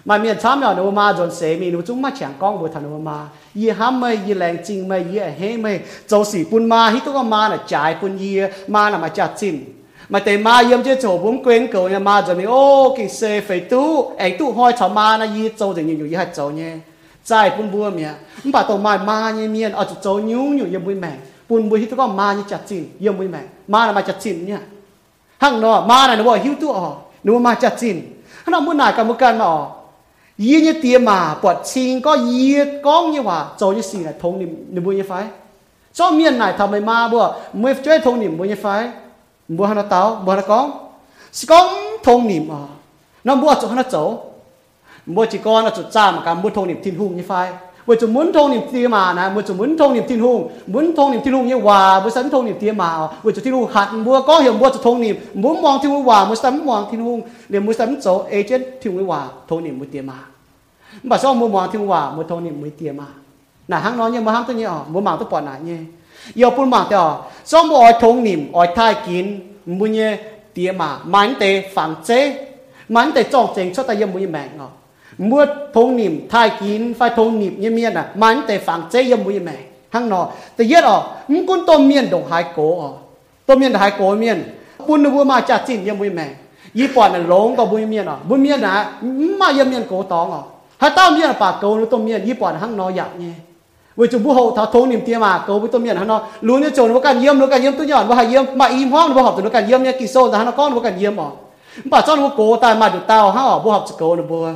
[0.08, 3.18] มาเมียนช้าเนาะหนูมาจนเสมีหนูจุ้งมาเฉียงก้องบัวทนนมา
[3.60, 5.72] ยี่ห้ามไม่ยี่แรงจริงไม่ยี่เฮ้ไม่
[6.08, 8.34] เจ้าสีปุ่นมาฮิตุก็มาน่ะจ่ายปุ่นยี่
[8.74, 9.56] มาน่ะมาจากจิต
[10.08, 13.08] mà tại ma yếm chứ chỗ bốn quên cầu nhà ma rồi mình ô kì
[13.08, 16.28] xe phải tu ấy tu hoi chào ma na yi châu thì nhiều nhiều hạt
[16.34, 16.72] châu nhé.
[17.24, 18.08] Trái bún bùa mía
[18.42, 20.94] không phải tàu ma ma như miên ờ, ở chỗ châu nhú nhú yếm bùi
[20.94, 21.10] mẹ
[21.48, 23.38] bún bùi hít có ma như chặt chín yếm bùi mẹ
[23.68, 24.58] ma là ma chặt chín nhá.
[25.38, 26.90] Hăng nó ma này nó bảo hiu tu ở
[27.24, 28.00] nó ma chặt chín
[28.44, 29.66] hắn nó muốn nải cả một can mà ở
[30.38, 34.14] yi như tiêm mà bọt chín có yi con như hòa châu như xì này
[34.20, 35.24] thông niệm niệm bùi như phái.
[35.92, 38.88] Cho miên này thầm mày ma bùa mới chơi thông niệm bùi như phái
[39.48, 40.70] mua hana tao, mua hana con.
[41.32, 42.64] Si con thông niệm à
[43.24, 44.18] nó mua chỗ hana chỗ.
[45.06, 47.52] Mua chỉ con là chỗ cha mà cả mua thông niệm thiên hùng như phai.
[47.86, 50.50] Bùa chỗ muốn thông niệm thiên mà nè bùa chỗ muốn thông niệm thiên hùng.
[50.66, 53.08] Muốn thông niệm thiên hùng như hòa bùa sắm thông niệm thiên mà.
[53.22, 55.90] Bùa chỗ thiên hùng hạt, mua có hiểu mua chỗ thông niệm muốn mong thiên
[55.90, 57.20] hùng hòa muốn sắm mong thiên hùng.
[57.48, 60.14] Để bùa sắm chỗ agent thiên hùng hòa thông niệm mua thiên mà.
[61.02, 63.04] Mà sao mua mong thiên hùng hòa, mua thông niệm mua thiên mà?
[63.68, 65.76] Nè hang nói như mua hắn tôi nhỉ mua mang tôi bỏ nãy nhỉ
[66.34, 70.18] 有不嘛的，中国儿童年儿太近，每年
[70.54, 72.14] 爹嘛，满地房子，
[72.88, 74.68] 满地装正出得一每命哦。
[75.18, 79.16] mỗi thông niệm thay kín phải thông niệm như miên à mắn tệ phẳng chế yêu
[79.16, 79.52] mũi mẹ
[79.90, 82.90] hăng nọ tệ yết ọ mũ quân tô miên đồng hai cố ọ
[83.46, 84.42] tô miên đồng hai cố miên
[84.86, 86.28] quân nó vừa mà chả chín yêu mũi mẹ
[86.72, 88.92] y bọn là lống có mũi miên ọ mũi miên à
[89.38, 90.42] mà yêu miên cố tóng ọ
[90.78, 93.32] hai tao miên là bà cố nó tô miên y bọn hăng nọ dạng nhé
[93.96, 96.20] với chúng bố hậu thảo thôn niệm tiêm mà, cầu với tôi miệng hắn nó?
[96.40, 98.66] Lúa như chồn với cả yếm lúa cả yếm tôi nhọn với hai yếm mà
[98.66, 100.74] im hoang với học từ lúa cả yếm nha, kỳ sâu là hắn nó, con
[100.74, 101.24] với cả yếm mà.
[101.84, 104.22] Bà cho nó cố tài mà được tao ha ở bố học chỉ cố nó
[104.28, 104.48] bố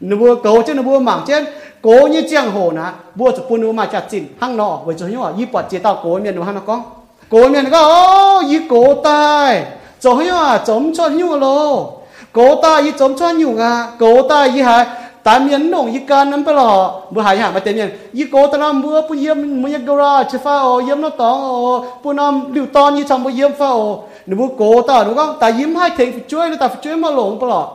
[0.00, 1.44] nó bố cố chứ nó bố mảng chứ
[1.82, 4.94] cố như chiang hồ nà bố chụp phun nó mà chặt chỉnh hăng nọ, với
[4.98, 6.82] chúng nhỏ yếm bọt chế tao cố miệng nó hắn nó con?
[7.30, 9.64] Cố miệng nó có yếm cố tài
[10.00, 11.92] chỗ nhỏ chống cho nhỏ lô.
[12.32, 14.86] Cố tài yếm chống cho nhỏ à cố tài yếm hai
[15.24, 18.24] ta miền nông y can nắm bao lọ bữa hai hàng mà tên miền y
[18.32, 21.42] cố ta nam bữa bữa yếm mua yếm gara chỉ pha ô, yếm nó tòng
[21.42, 22.12] ô, bữa
[22.52, 24.02] liu ton y chăm bữa yếm pha ô.
[24.26, 25.36] Nếu bữa ta, đúng không?
[25.40, 27.68] Ta yếm hai thèn phải chơi nó ta phải chơi mà lộn bao lọ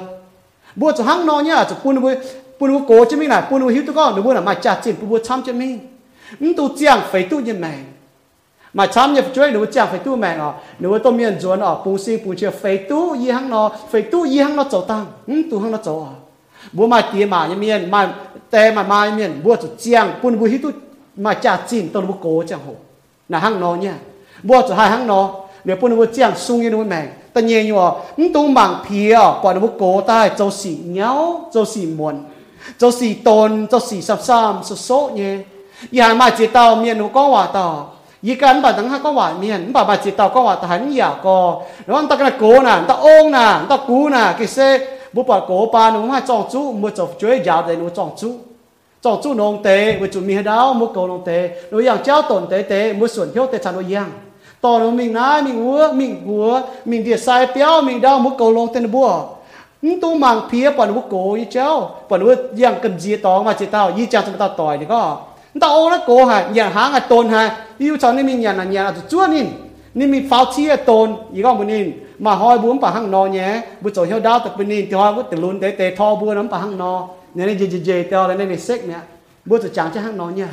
[0.76, 2.10] bố cho hăng nó nhá cho pun bố
[2.60, 4.54] pun bố cố chứ mình là pun bố hiếu tôi có nếu bố là mà
[4.54, 5.78] chặt chín bố trăm chứ mình
[6.40, 7.78] 唔tu giang phải tu như mày
[8.73, 11.81] mà chăm nhập chuối nếu chả phải tu mẹ nó nếu tôi miền chuẩn nó
[11.85, 14.81] bùng sinh bùng chia phải tu y hăng nó phải tu y hăng nó chỗ
[14.81, 15.05] tăng.
[15.27, 16.13] Ừ tu hăng nó chỗ à.
[16.71, 18.13] Bố mà tiền mà như miền mà
[18.49, 20.71] tè mà mà miền bố chủ chiang bún bố hít tu
[21.15, 22.73] mà chả chín tôi bố cố chẳng hổ,
[23.29, 23.93] là hăng nó nha.
[24.43, 27.65] Bố chủ hai hăng nó nếu bún bố chiang sung như nó mẹ tất nhiên
[27.65, 31.65] như à ừ tu mảng phía quả nó bố cố tai châu xỉ nhéo châu
[31.65, 32.23] xỉ muộn
[32.77, 35.37] châu xỉ tôn châu xỉ sập sam số số nhé
[35.95, 37.67] อย่างมาจีเตาเมียนหนูก็ว่าต่อ
[38.42, 41.36] กันบาดังฮักก็ว่าเมียนบาบาจิตตาก็ว่าทหารอยากก็
[41.84, 44.58] แล้วอันตะกันโกน่ะตะองน่ะตะกูน่ะกิเซ
[45.14, 48.28] บุปผาโกปาหนูมาจองจูมือจบช่วยยาวเลยหนูจองจู
[49.04, 49.68] จองจูนงเต
[50.00, 51.30] วิจุมีดาวมือโกนงเต
[51.68, 54.08] หนูอย่างเจ้าตนเตเตมือส่วนเที่ยวเตชันยัง
[54.64, 56.46] ตอนหนูมิงน้ามิงวัวมิงหัว
[56.90, 59.10] มิงเดียสายเปียวมิงดาวมือโกลงเตนบัว
[60.02, 61.70] ตู้มังเพียปอนวุโกยี่เจ้า
[62.08, 64.32] ปอนวุยังกันจีตองมาจีเต้ายี่จังจะ
[65.53, 68.63] đâu là cô ha nhà hàng à tôn ha yêu cho nên mình nhà là
[68.63, 69.45] nhà là chúa nín
[69.93, 73.61] nên mình phao à tôn ý con mình mà hỏi bốn bà hăng nò nhé
[73.81, 76.15] bữa chỗ hiểu đau tập bên mình thì hỏi bữa từ luôn tế tế thò
[76.15, 78.95] bữa nắm bà hăng nò nên nên gì gì gì tao nên nên sách nè
[79.45, 80.45] bữa chỗ chẳng cho hăng nò nhé,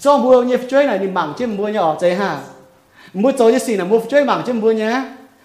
[0.00, 2.38] cho mua như chơi này mình mảng chim mua nhỏ chơi ha
[3.14, 5.02] mua chỗ như xì là mua chơi mảng chim mua nhé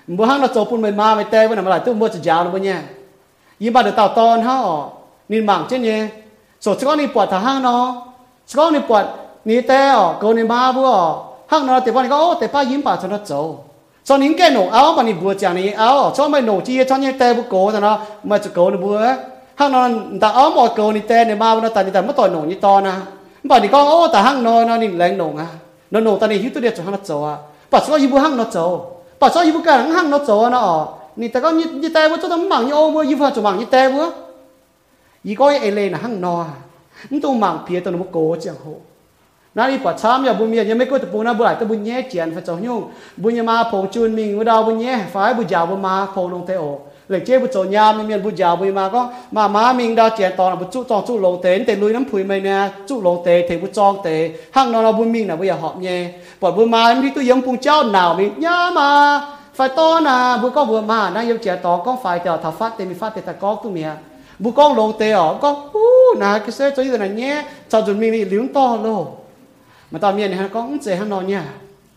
[0.07, 2.07] mua hàng là chỗ phun mình ma mày tê bữa nào mà lại tôi mua
[2.07, 2.75] chỗ giáo nó bữa nhé
[3.59, 4.61] ý bà được tao to ha
[5.29, 6.07] nên mảng trên nhé
[6.61, 8.06] số chỗ này bỏ thằng hăng nó
[8.57, 9.03] กองนี่ปวด
[9.49, 10.91] นี่แต่อ๋อโกนี่มาบัว
[11.51, 13.31] ห้างนอแต่ป้านี่ก็โอ้แต่ป้ายิ้มป่าชนะโจ
[14.07, 17.95] สอนนิ้งแกหนูเอาปานี่บัวจางนี่เอาชอบไม่หนูจี้ชอบยังแต่บุโกซะเนาะ
[18.29, 18.95] มาจะโกนี่บัว
[19.59, 19.89] ห้างนอน
[20.19, 22.95] แต่เอาหมดโกนี่แต่เนี่ยมาวันแต่นี่แต่ไม่ต่อยหนูนี่ตอนนะ
[23.49, 25.47] ป่านนี่ก็โอ้แต่ห้างนอนนี่แรงหนูอะ
[25.91, 27.35] นอนหนูตอนนี้หิวตัวเดียวจะห้างนอโจอะ
[27.71, 28.57] ป่าชอบยิ้มบัวห้างนอโจ
[29.21, 30.77] ป่าชอบยิ้มบัวกันห้างนอโจเนาะอ๋อ
[31.19, 31.49] นี่แต่ก็
[31.83, 34.05] ยี่แต่บัวจะต้องหมั่งยี่โอ้บัวยิ้มฟ้าจะหมั่งยี่แต่บัว
[35.27, 36.35] ยี่ก็เอเลนะฮักนอ
[37.11, 38.67] นี่ตัวมังเพียตัวนุโกเจียงโห
[39.57, 42.81] นาลีปัชามอย่าบุญเมียยังไม่ก็ตะปูนะบุหลายตะบุญแย่เจียนพระเจ้ายุ่ง
[43.21, 46.63] บุญยามาผงจูนมิงวดาวบุญแย่ฝ่ายบุญยาวบุญมาผงลงเตโอ
[47.07, 49.01] เหล็กเจ้บุญโจยามมีเมียนบุญยาวบุญมาก็
[49.35, 54.07] มาม้ามิงดาวเจียนตอนบุญจุจองจุลงเตนเตลุยน้ำผุยไม่เนี่ยจุลงเตเทบุญจองเต
[54.55, 55.97] ห้างนอนบุญมิงนะบุญยาหอบแย่
[56.41, 58.89] ปอดบุญมาที่ตัวยังปุงเจ้าหนาวมิงยามา
[59.57, 63.89] ฝ่ายต้อนนะบุญก็บุญมานะยังเจียนตอนก็ฝ่ายเดียวทับฟัดเตมีฟัดเตตะกอกตัวเมีย
[64.39, 65.79] bu con lô tê ở có u
[66.17, 67.45] na cái xe cho như nên nhé.
[67.69, 69.07] Cho chúng mình đi liếm to lô
[69.91, 71.43] mà tao miền hắn có dễ hắn nó nha.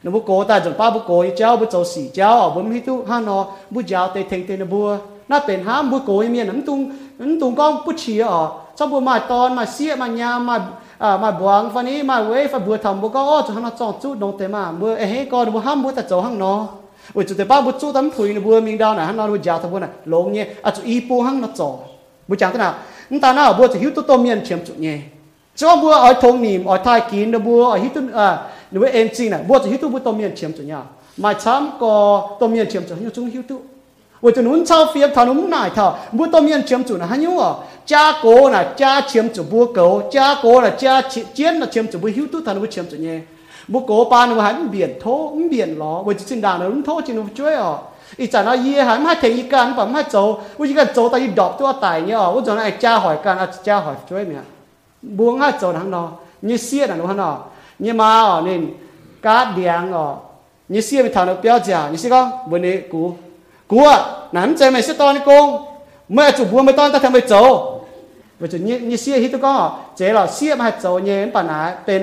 [0.03, 2.61] Nó bu cố ta chúng ba bu cố cháo bu cháo xỉ cháo ở bu
[2.61, 4.97] mi tu hắn nó bu cháo tê thành tê nó bua
[5.29, 8.49] nó bên hắn bu cố miền hắn tung hắn tung con bu chỉ ở.
[8.77, 10.67] Cho bu mà ton mà xịa, mà nhà, mà
[10.99, 13.71] à mà buang phần ấy mà quê phải bùa thầm bu có cho hắn nó
[13.79, 14.73] chọn chút đồng tê mà.
[14.73, 16.67] Bùa ấy con bu ham bu ta chọn hắn nó
[17.15, 19.27] ủa chú tê ba bu chú tấm phùi nó bùa mình đau nè hắn nó
[19.27, 20.47] bu giáo thầm bữa này lộn nhé.
[20.63, 21.77] À chú y bu hắn nó chọn
[22.31, 22.75] bu chang tana
[23.21, 24.99] ta na bu chỉ hiu tu to miên chiếm chủ nhé
[25.57, 28.39] cho bu ở thong nìm ở thai kín nó bu ở hiu to à
[28.71, 30.83] nếu em chi này bu chỉ hiu tu bu to miên chiếm chủ nhà
[31.17, 33.61] mai chăm có to miên chiếm chủ hiu chúng hiu tu,
[34.21, 37.07] vậy thì nún sau phía thằng nún nải thằng bu to miên chiếm chủ là
[37.07, 37.51] hay nhú à.
[37.87, 41.01] cha cố là cha chiếm chủ bu cố cha cố là cha
[41.35, 43.21] chiến là chiếm chủ bu hiu to thằng bu chiếm chủ nhé
[43.69, 47.01] bu cố pan bu hắn biển thô biển ló vậy thì xin đàn nó thô
[47.07, 47.73] chỉ nó chơi à.
[48.10, 48.10] 就侬追哦。
[48.20, 50.16] อีจานาเยี่ยหันมาเทงอีกันผมมาโจ
[50.60, 54.44] วิธีการโจตาอีดอกตัวตายเนี่ยว่าจะไอ้จ้าหอยกันอาจ้าหอยช่วยเนี่ย
[55.18, 56.04] บวงห้าโจทั้งนอ
[56.48, 57.32] นี่เสียนะหนูฮะนอ
[57.84, 58.56] นี่มาอ๋อนี่
[59.26, 60.06] กาเดียงอ๋อ
[60.72, 62.22] นี่เสียไปทางเราเปียวจ่านี่สิก็
[62.52, 63.02] วันนี้กู
[63.72, 63.98] กูอ่ะ
[64.36, 65.46] นั่นใจไม่เสียตอนนี้กง
[66.14, 67.34] เมื่อจุบบัวไม่ตอนแต่ทำไม่โจ
[68.40, 69.54] ว่าจะนี่นี่เสียฮิตก็
[69.96, 72.02] เจ๋เราเสียมาโจเนี่ยปัญหาเป็น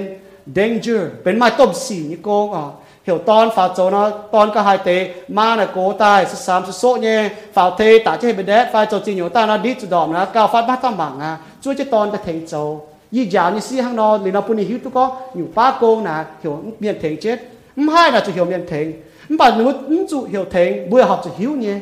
[0.56, 2.64] danger เป็นมาต้มสีนี่กงอ๋อ
[3.07, 5.13] hiểu ton phá chỗ nó ton có hai tế.
[5.27, 7.29] Ma là cố tài sự sám sự số nhé.
[7.53, 10.07] Phá thế tả chế bên đấy phá chỗ chỉ nhớ ta, nó đi chỗ đỏ
[10.11, 11.37] nó, cao phát bắt tâm bằng à.
[11.61, 12.79] Chúa chế ton ta thành chỗ
[13.11, 16.01] y giáo như si hang nó liền nó bùn hiếu tu có nhiều ba cô
[16.01, 17.39] nà, hiểu miền thành chết.
[17.75, 18.93] Không hai là chủ hiểu miền thành
[19.29, 19.51] không phải
[19.87, 21.75] nếu chủ hiểu thành bữa học chủ hiếu nhé.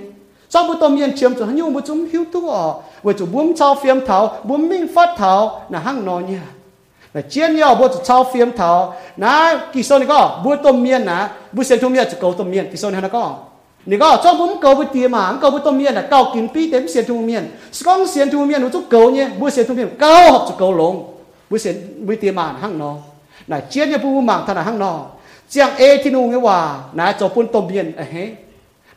[0.50, 2.74] Sau bữa tôm miền chiếm chủ hắn dùng bữa chúng hiếu tu ở
[3.04, 6.38] bữa chủ buông trao phiếm thảo buông minh phát thảo là hang nó nhé
[7.16, 8.96] là chiến nhau, bố cháu phim thảo.
[9.18, 12.34] Na kỳ sau này có bố tôm miên na bố xem thu miên chỉ cầu
[12.34, 13.36] tôm miên, kỳ sau này nó có.
[13.86, 16.48] Này có, cho bố cầu bố tiền mà cầu bố tôm miên là cầu kiếm
[16.54, 17.52] pi tém xem thu miên.
[17.86, 20.54] Con xem thu miên nó chút cầu nhé bố xem thu miên cao học chỉ
[20.58, 21.14] cầu lông.
[21.50, 22.96] Bố xem bố tiền mà hang nó.
[23.48, 25.06] Là chiến nhau bố mạng thằng là hăng nó.
[25.50, 28.28] Chiang e thì nu nghe hòa na cho bố tôm miên à hết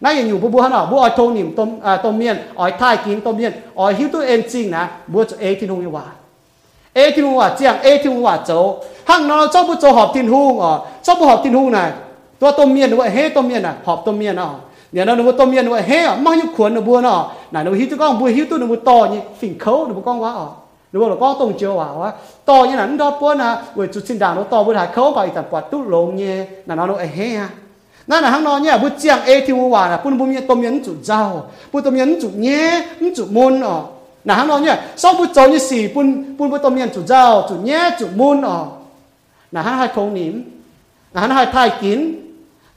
[0.01, 3.37] nãy giờ nhiều bố ở thôn niệm tôm à tôm miên ở thai kiếm tôm
[3.37, 6.03] miên ở hiếu tu em chính na bố cho e thì nu nghe hòa.
[6.99, 9.93] A thiên hung à chiang A thiên hung à cháu hang nó cháu bút cháu
[9.93, 11.93] họp thiên hung à cháu bút họp thiên hung này
[12.39, 14.49] tôi tôm miên vậy hết tôm miên à họp tôm miên à
[14.93, 17.65] nhà nó nó tôm miên vậy hết à mang nhiêu cuốn nó buôn à này
[17.65, 20.23] nó hít tôi con buôn hít tôi nó to như phình khấu nó buôn con
[20.23, 20.49] quá à
[20.93, 22.13] nó buôn là con tông chiều à
[22.45, 24.89] to như là nó đó buôn à người chút xin đàn nó to buôn hại
[24.93, 27.49] khấu vào tập quạt tút lồng nhé là nó nó hết à
[28.07, 30.47] nên là hàng nó nhé bút chiang A thiên hung à là bún bún miên
[30.47, 33.77] tôm miên chủ giàu bún tôm miên chủ nhé chủ môn à
[34.27, 36.07] นะฮะน้องเนี่ยสองบุตรนี่สี่ปุ่น
[36.37, 38.59] ปุ่นบุตรเมียนจุดเจ้าจุดแย่จุดมุนอ๋อ
[39.55, 40.35] นะฮะให้คงหนิม
[41.15, 42.01] นะฮะให้ทายกิน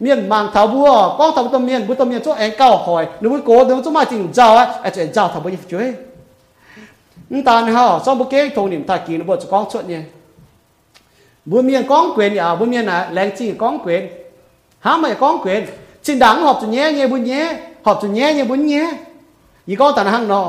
[0.02, 5.88] เมียนมังทาบัวก้องทาบุตรเมียนบุตรเมียนช่วยเองเก้าหอยหรือบุตรโกเดี๋ยวจะมาจริงเจ้าอ่ะไอ้เจ้าเจ้าทาบุตรช่วย
[7.32, 10.02] นี่ตอนนี้ฮะสองบุตรเก่งคงหนิมทายกินบุตรก้องช่วยเนี่ย
[11.50, 14.04] บุตรเมียนก้องเกวียนอย่าบุตรเมียนอ่ะแรงจริงก้องเกวียน
[14.86, 15.62] ห้ามไม่ก้องเกวียน
[16.06, 17.42] ชินดังหอบจุดแย่เงี้ยบุญแย่
[17.86, 18.82] หอบจุดแย่เงี้ยบุญแย่
[19.68, 20.42] ยี่ก้องแต่ละห้างนอ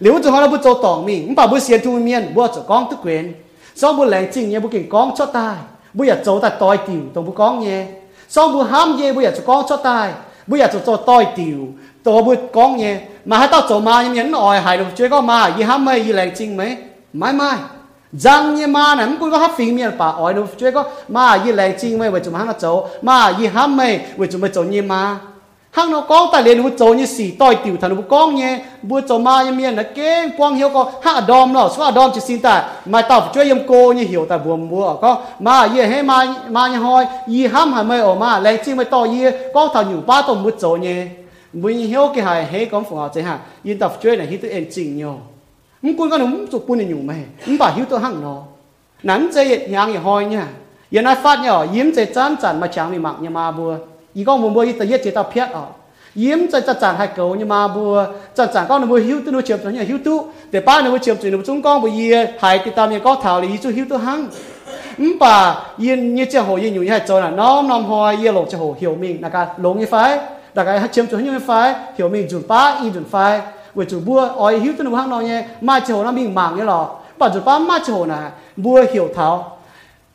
[0.00, 1.36] nhiêu chuối 但系所冇几童年太见，冇就讲出嘅。
[1.36, 1.36] 每面讲quyền à, mỗi miền à, lãng chi讲quyền, há mà讲quyền, chính đáng học cho nhé nhé bún
[1.36, 1.36] nhé, học cho nhé nhé bún nhé, ý con tàn hăng nọ, nếu chúng họ
[1.36, 2.96] là bút cho tổng mình, không bảo bút xiên thu miền, bút cho con tức
[3.02, 3.32] quyền,
[3.74, 5.56] so bút lãng chi nhé bút kinh con cho tai,
[5.92, 7.86] bút giờ cho ta tỏi tiểu, tổng bút con nhé,
[8.28, 10.12] so bút ham nhé bút giờ cho con cho tai,
[10.46, 11.66] bút giờ cho cho tỏi tiểu,
[12.02, 15.08] tổ bút con nhé, mà hai tao chỗ mà nhưng nhẫn ỏi hại được chơi
[15.08, 16.76] có mà gì ham mày gì lãng chi mấy,
[17.12, 17.56] mãi mãi
[18.12, 21.38] rằng như mà nè cũng có hát phim miền bà ỏi đâu chơi có mà
[21.44, 24.40] gì lãng chi mấy vậy chúng hắn nó chỗ mà gì ham mày vậy chúng
[24.40, 25.16] mày chỗ như mà
[25.71, 28.59] hang nó có ta liền hút chỗ như xì toi tiểu thần bút con nhé.
[28.81, 30.91] Bút chỗ ma như miền là kế quang hiếu có.
[31.01, 32.69] Hạ đom nó xóa đom chỉ xin ta.
[32.85, 35.17] Mà tao phải chơi yếm cô như hiểu ta buồn mua có.
[35.39, 37.05] Mà ye hay ma ma như hoi.
[37.27, 39.31] Ye ham hả mày ở ma lấy chi mày to ye.
[39.53, 41.07] Có thằng nhủ ba tôm bút chỗ nhé.
[41.53, 44.41] Bún hiếu cái hài hay con phụng ở chơi hả yên tao chơi này hít
[44.41, 45.19] tự em chỉnh nhiều
[45.81, 47.23] muốn quân con muốn chụp quân này nhủ mày.
[47.45, 48.41] Muốn bảo hiếu tôi hăng nó.
[49.03, 50.47] Nắng chơi nhang như hoi nha
[50.89, 53.75] yên ai phát nhỏ yếm chơi chán chán mà chẳng bị mặn như ma bùa
[54.15, 55.65] อีก็มุมบ่อีตะเย็ดเจตาเพียดอ่ะ
[56.23, 57.95] ยิ้มจะจะจางให้เก่าเนี่ยมาบัว
[58.37, 60.17] จะจางก็นบัวหิวตัวนู้เฉียบตัวเนี่ยหิวตู้
[60.51, 64.19] แต่ป้าเนี่ยบัวเฉียบตัวนู้จงก้องบัวเยี่ยหายติดตามเนี่ยก็ถ่าวเลยจู่หิวตัวหัง
[64.99, 65.35] อืมป่า
[65.81, 69.95] เย็นเนี่ยเจ้าหัวเย็นอยู่เนี่ยเจ้าน่ะน้อมน้อมหัวเยี่ยหลงเจ้าหัวเหี่ยวมิ่งนะครับหลงยี่ไฟ
[70.55, 71.51] นะครับให้เฉียบตัวเนี่ยไฟ
[71.93, 73.15] เหี่ยวมิ่งจุดป้าอีจุดไฟ
[73.73, 76.81] เวจุดบัวอ้อยหิวตัวนู้หังเราเนี่ยมาเจ้าหัวน้ำมิ่งหมางเนี่ยหรอ
[77.19, 78.19] ป่าจุดป้ามาเจ้าหัวน่ะ
[78.63, 79.27] บัวเหี่ยวเท้า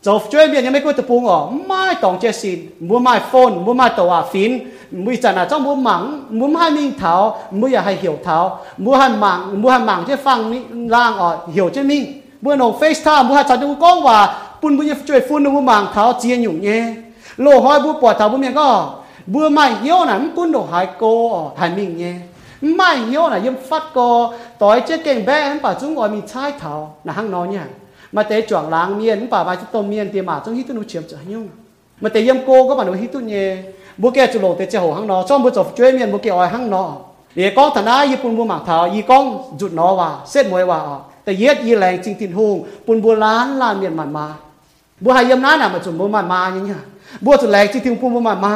[0.07, 3.21] chỗ chơi biển như mấy cô tập bung ở mai tổng chế xin, mua mai
[3.31, 4.59] phone, mua mai tàu à phín
[4.91, 8.59] mua chẳng là trong mua mảng, mua hai mình tháo mua ya hay hiểu tháo
[8.77, 12.79] mua hai mảng, mua hai mảng chế phăng lang ở hiểu chế mình mua nồng
[12.81, 16.37] FaceTime, mua hai chẳng chung con và bún mua chơi phun, mua mảng tháo chia
[16.37, 16.95] nhung nhé.
[17.37, 18.91] Lô hỏi bua bỏ tháo bua miệng có
[19.27, 22.15] bữa mai hiếu là quân đồ hai cô hai mình nhé.
[22.61, 26.23] Mai hiếu là yếm phát cô tối chết kênh bé em bảo chúng gọi mình
[26.35, 27.65] trái thảo là hăng nói nha
[28.12, 31.04] mà tế chuẩn láng miên bảo bài tôm miên tiền mà chúng hít tôi chiếm
[31.10, 31.48] trở nhung
[32.02, 33.58] mà tế yếm cô có bạn hít tôi nhé
[33.98, 36.18] bữa kia chủ lộ tế chế hồ hăng nó trong bữa chụp chơi miên bữa
[36.18, 36.96] kia ỏi hăng nó
[37.36, 40.50] để con thằng ai yếm bún bữa mảng thảo y con rụt nó vào xếp
[40.52, 42.56] mồi vàoแต่เย็ดยีแรงจริงตินหง
[42.86, 44.28] ปุ่นบัวล้านล้านเมียนมันมา
[45.04, 46.82] บัวหายยมน้าน่ะมาจุ่มบัวมันมาอย่างเงี้ย
[47.26, 48.54] บัวจุดแรงจริงติงปุ่นบัวมันมา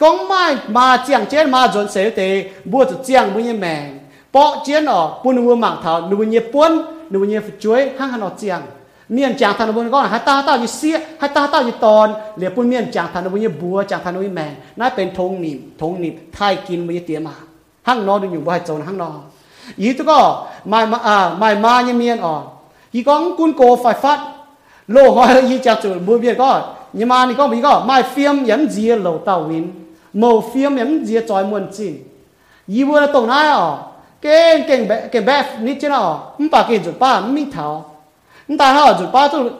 [0.00, 0.44] กองไม้
[0.76, 2.22] มาเจียงเจนมาจนเสียเต
[2.70, 3.84] บัวจะเจียงบุญแมง
[4.32, 6.72] เปาเจียนออกปุ่นบัวหมักเถาหนูบุญป้วน
[7.08, 8.60] หนูบุญช่วยห้างหันออเจียง
[9.12, 17.34] เมียนจางทานบุญก็ห้ตาเต้าอยู่เสียให้ตาเต้าอยู่ตอนเหลือปุ่นเมียนจางทานบุญบัวจางทานบุญแมงนั่นเป็นทงนิบทงนิบไทยกินบุญเตียมา
[17.88, 19.10] ห้างนอนอยู่บ่ายโจนห้างนอ
[19.80, 20.18] อีกตัวก็
[20.68, 22.42] ไม่มาอ่าไม่มาเนี่ยเมียนอ่อน
[22.94, 24.18] ยี่กองกุนโกไฟฟัด
[24.92, 26.50] โลหอยยี่จากจุดบุญเบียนก็
[26.98, 29.64] nhưng mà có mình có mai phim yếm gì lâu tàu win
[30.12, 31.96] màu phim yếm gì tròi muôn chín
[32.68, 33.76] yi là tổng nai à
[34.22, 37.84] cái cái bé cái bé ní chứ nào không phải cái chụp ba mình thảo
[38.48, 39.50] không ta nào chụp ba tôi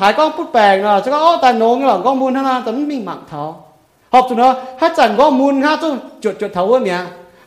[0.00, 3.04] hải con bút bèn là chứ có ta nông là con buôn ha tấm mình
[3.04, 3.66] mặc thảo
[4.12, 6.98] học tụi nó hết chẳng có muôn ha tôi chuột chuột thấu với mía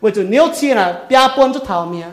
[0.01, 2.05] với tụi nếu chi là bia buôn chút thảo mía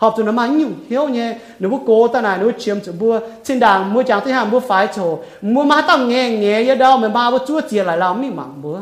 [0.00, 1.38] học tụi nó mang nhiều thiếu nhé.
[1.58, 4.50] Nếu bố cố ta này nếu chiếm chỗ bố trên đàng mua chẳng thấy hàng
[4.50, 5.18] mua phải chỗ.
[5.42, 8.36] Mua má tao nghe nghe như đâu mà ba bố chúa chia lại làm mình
[8.36, 8.76] mắng bố.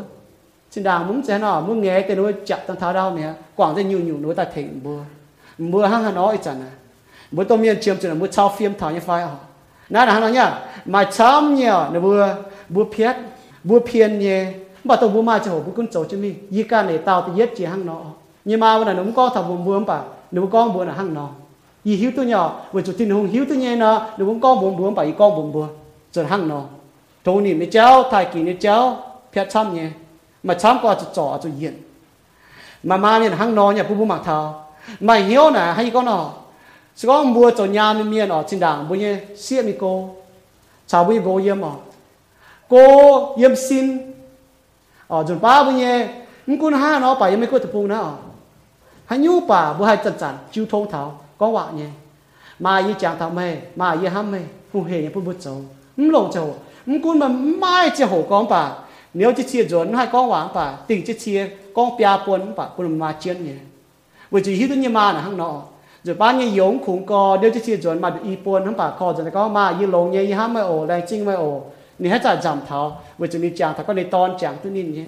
[0.71, 3.33] Trên đàng muốn thế nào muốn nghe thì nó chặt tao tháo đau mẹ.
[3.55, 4.95] Quảng ra nhiều nhiều nó ta thỉnh bố.
[5.57, 6.71] Mua hăng hà nói chẳng à
[7.31, 9.31] bố tôm miên chiếm chỗ nó mua trao phim thảo như phải họ,
[9.89, 10.59] nãy là hắn nói nhá.
[10.85, 12.25] Mà chấm nhiều nếu bố.
[12.69, 13.15] Bố piết
[13.63, 14.53] bố phiền nhé.
[14.83, 17.31] Bà tôi mua ma chỗ bố cũng chỗ chứ mi, gì cả này tao thì
[17.35, 18.01] giết chỉ hăng nó
[18.45, 20.93] nhưng mà bữa này nó cũng có thằng buồn buồn bảo nếu con bữa là
[20.93, 21.29] hăng nó.
[21.83, 24.07] Y hiếu tôi nhỏ vừa chủ tin hùng hiếu tôi nhẹ nó.
[24.17, 25.67] Nếu muốn con bốn bữa bảy con bốn bữa
[26.11, 26.61] rồi hăng nó.
[27.25, 28.97] Trâu niệm mới cháu thay kỳ mới cháu
[29.31, 29.89] phiệt chăm nhé.
[30.43, 31.73] Mà chăm qua cho trò, cho yên
[32.83, 34.65] mà mà nên hăng nó nhà bố bố mặc thao
[34.99, 36.31] mà hiếu nè, hay con nó
[36.95, 39.17] sẽ có mua cho nhà mình miền ở trên đảng bố nhé.
[39.37, 40.09] Xiết mi cô.
[40.87, 41.67] Chào bố cô yếm mà
[42.69, 44.13] cô yếm xin.
[45.07, 46.07] Ở chuẩn ba bố nhé.
[46.45, 48.13] Cũng con ha nó phải yếm mấy cô tập phung nó
[49.09, 51.85] hay nhu bà bố hay chân chân chiêu thô thảo, có vạ nhé.
[52.59, 54.39] Mà y chẳng thảo mê, mà y ham mê,
[54.73, 55.61] không hề nhé bút bút châu
[55.97, 56.55] không lộ châu
[56.85, 58.71] không cuốn mà mai chỉ hổ con bà.
[59.13, 62.65] Nếu chỉ chia rồi hay con hoàng bà, tình chỉ chia con pia quân bà
[62.77, 63.53] quân mà chiến nhé.
[64.31, 65.61] Bởi chỉ hít nhiên mà là hăng nọ.
[66.03, 68.77] Rồi ba như yống khủng co, nếu chỉ chia rồi mà được y quân không
[68.77, 71.33] bà co rồi có mà y lồng nhé y ham mê ổ lại chinh mê
[71.33, 71.61] ổ.
[71.99, 74.69] Nếu hết trả giảm thảo, bởi chỉ mình chẳng thảo có để ton chẳng tự
[74.69, 75.03] nhiên nhé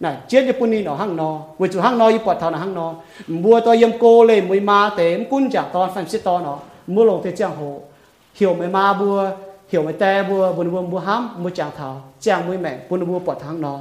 [0.00, 2.50] này, chết như bún ni nó hăng nọ vì chủ hăng nọ như bọt tháo
[2.50, 2.94] là hăng nọ
[3.26, 6.58] mua tôi yếm cô lên mùi ma tế cún chàng ton phanh xít to nó.
[6.86, 7.80] Mua lồng thế chàng hồ
[8.34, 9.30] hiểu mấy ma bua,
[9.68, 13.06] hiểu mấy tè bua, buồn buồn bua ham mua chàng tháo chàng mùi mẹ, buồn
[13.06, 13.80] bua bọt thang nó.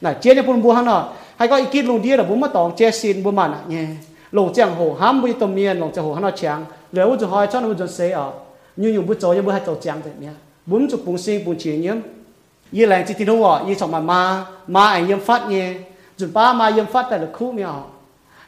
[0.00, 2.40] Này, chết như buồn bua hăng nọ hay có ý kiến lồng đi là bún
[2.40, 3.84] mà tòng chết xin bua mà nhỉ
[4.32, 6.64] lồng chàng hồ ham bui tôm miên lồng chàng hồ hăng nó chàng.
[6.92, 8.32] Nếu chúng hỏi cho nó chúng sẽ ở.
[8.76, 10.26] Như dùng bút cho như bút hai tổ chàng thế nhỉ
[10.66, 11.96] bún chụp bún sinh bún chỉ nhiễm
[12.71, 15.63] như là chỉ tin đâu à như chồng mà ma ma ảnh nhiễm phát nhỉ
[16.17, 17.81] chúng ba ma nhiễm phát tại là khu mi à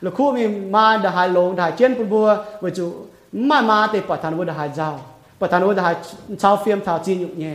[0.02, 2.93] là khu mi ma đã hai lồng đã trên bún bua với chủ
[3.32, 4.99] ma ma thì bắt thằng bua đã hai dao
[5.39, 5.95] bắt thằng bua đã hai
[6.39, 7.54] sao phim thảo chi nhục nhỉ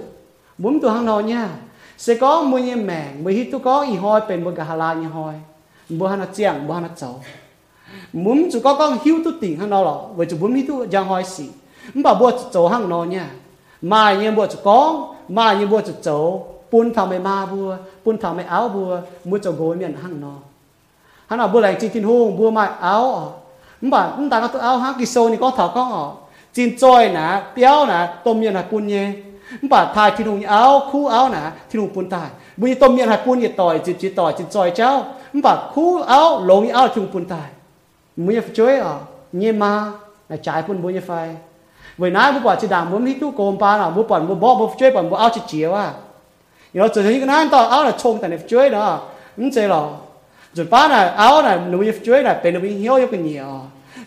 [0.58, 1.48] Muốn tôi hàng nào nha.
[1.98, 4.74] Sẽ có mua như mẹ mới hít tôi có y hoi bền một cái hà
[4.74, 5.34] la như hoi.
[5.88, 7.20] Mua hàng nó chẳng mua hàng nó cháu.
[8.12, 10.88] Muốn chú có con hiếu tu tỉnh hàng nào lọ vậy chú muốn hít tôi
[10.92, 11.48] giang hoi gì
[11.94, 13.30] không bảo mua cháu hàng nào nha.
[13.82, 16.46] Mà như mua chú có, mà như mua chú cháu.
[16.70, 20.20] Bún thảo mày ma bùa bún thảo mày áo bùa, mua cháu gối miệng hàng
[20.20, 20.42] nào
[21.26, 23.32] hàng nào bùa lành chỉ tin hùng bùa mai áo
[23.85, 29.05] มบ่ามึงตาก็ตัวเอาฮักกิโซนี่ก็ถอดก็吧，唔但个奥哈基索尼个头讲哦，真在呐，น呐，ต้มเยำนะปุ่นเย่
[29.62, 32.28] 唔吧，太天龍拗คู่拗呐，天龍ปุ่นตาย
[32.61, 34.91] บุญต้มเยำนะปุ่นยี่ต่อยจิตจิตต่อยจินจอยเจ้า
[35.32, 36.12] มันบ่า，คู่拗
[36.47, 37.49] หลง拗天龍ปุ่นตาย
[38.24, 38.95] มึงจะช่วยอ๋อ
[39.39, 39.72] เงี้ยมา
[40.28, 41.11] ในใจปุ่นบุญยี่ไฟ
[41.99, 45.87] เวน้าบุปผาจะด่างบุญที่ตู้โกมปลาหน่ะบุปผาบุบอกบุช่วยบุบุเอาจิเจียวอะ
[46.72, 48.99] อย่าเราจะเห็นกันนั้นต่อเอาน่ะชงแต่เนี่ช่วยเนาะ
[49.39, 49.82] มึงเจ๋อรอ
[50.57, 53.51] จุดป้าน่ะเอาน่ะหนูจะช่วยน่ะเป็นหนูเหี้ยวยกันเหี่ยว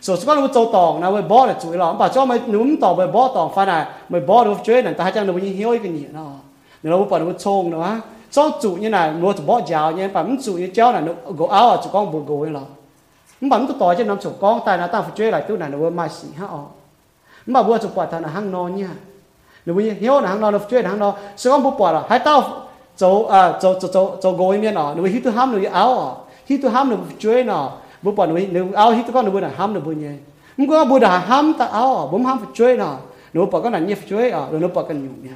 [0.02, 2.78] so suka lu tàu tòng na với bó là chui lo ba cho mai num
[2.82, 5.36] tò với bó tòng fa na mai bo lu chơi này, ta ha chang lu
[5.38, 6.22] yin hioi cái gì nó
[6.84, 10.08] nó bảo nó lu chong nó ha cho chủ như này lu bó giàu như
[10.14, 12.62] pa chủ như cháu này nó go áo chủ con bu như lo
[13.42, 15.70] mà mình tò cho nó chủ con tại nó ta phải chơi lại tu này
[15.70, 16.64] nó mai xỉ ha ọ
[17.46, 18.90] mà bữa chủ quạt thằng là hang non nha.
[19.66, 21.92] Nó bây hiếu là hang non nó chơi là hang non, sự con bu quạt
[21.92, 22.44] là hai tao
[22.98, 26.18] cháu à cháu cháu cháu cháu go miên nó nó hít thứ ham nó áo
[26.46, 27.72] hít thứ ham nó chơi nó
[28.02, 30.12] bố pon nuôi, nu áo hi ko nu bu là ham nu bu nye
[30.58, 33.00] mu ko bu da ham ta áo bu ham phải chơi nào,
[33.34, 35.36] na nu con là na nye chui a nu pa con nyu nhá,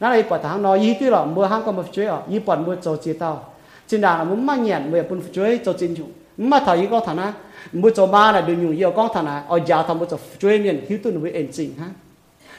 [0.00, 2.38] na lai pa thang nó yi ti lo mu ham ko ma chui a yi
[2.38, 3.44] pon bu cho chi tao.
[3.88, 6.04] Chin da mu ma nyen mu pun chơi cho chin chu
[6.38, 7.32] mà thầy có thằng á
[7.72, 10.18] mua cho ba là được nhung nhiều, con thằng á ở già thằng mua cho
[10.38, 11.86] chơi miền hiếu tu nuôi ẩn chính ha.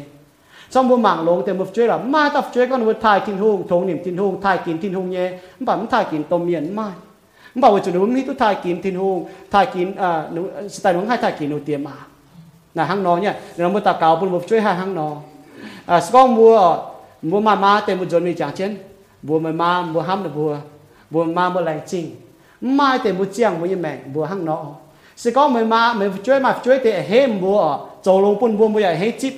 [0.72, 5.24] ช่องบัวหมางลงแต่บุช่วยหรอมาตับช่วยก็หนูทายทินหงทงหนิมทินหงทายกินทินหงเย่
[5.56, 6.86] มันแบบมันทายกินต้มเมียนไม่
[7.52, 9.16] มันบอกว่าจะนุ่มฮิตุทายกินทินหง
[9.52, 10.40] ทายกินอ่าหนู
[10.74, 11.96] สไตล์หนูให้ทายกินหนูเตรียมมา
[12.76, 15.08] นะห้างนอเนี่ยเราบุตรเก่าปุ่นบุช่วยให้ห้างนอ
[15.88, 16.54] อ่าสก็บัว
[17.30, 18.72] บัวมามาแต่บุจนมีจางเช่น
[19.27, 20.51] บัวไม่มาบัวห้าำนะบัว
[21.13, 22.05] บัวมาบัวแรงจริง
[22.75, 24.61] ไม่แต่บัวเจียงบัวยังแมงบัวห้างนาะ
[25.21, 27.59] สิก็มันมาไม่ช่วยมาช่วยแต่เฮมบัว
[28.03, 29.35] โจลงปุ่นบัวบัวใหญ่เฮจิบ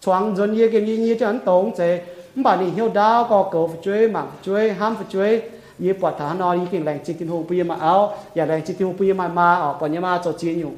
[0.00, 2.04] choáng dân y cái y y cho anh tống chế
[2.34, 5.42] không phải nín hiểu đau có cầu phải chơi mặc chơi ham phải chơi
[5.84, 7.94] ยี่ปวดฐานนอยี่กิ่งแรงจิกินหูปีมาเอา
[8.34, 10.72] อย่าแรงจิกินหูปีมามาออกปอนยมาจดจีนอยู่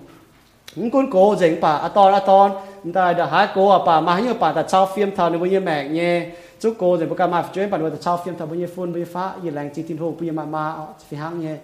[0.78, 2.48] งุนโกเจ๋งป่าอตอนอตอน
[2.94, 6.14] แต่เดี๋ยวหาโกอ่ะป่ามาให้ป่าแต่ชาวเฟียมทาวในวันยี่แมกเงี้ย
[6.62, 11.56] จุกโกเจ๋งประกาศมาช่วยป่าแต่ชาวเฟียมทาววันยี่ฟุ้นวันยี่ฟ้ายี่แรงจิกินหูปีมามาออกฟิฮังเงี้ย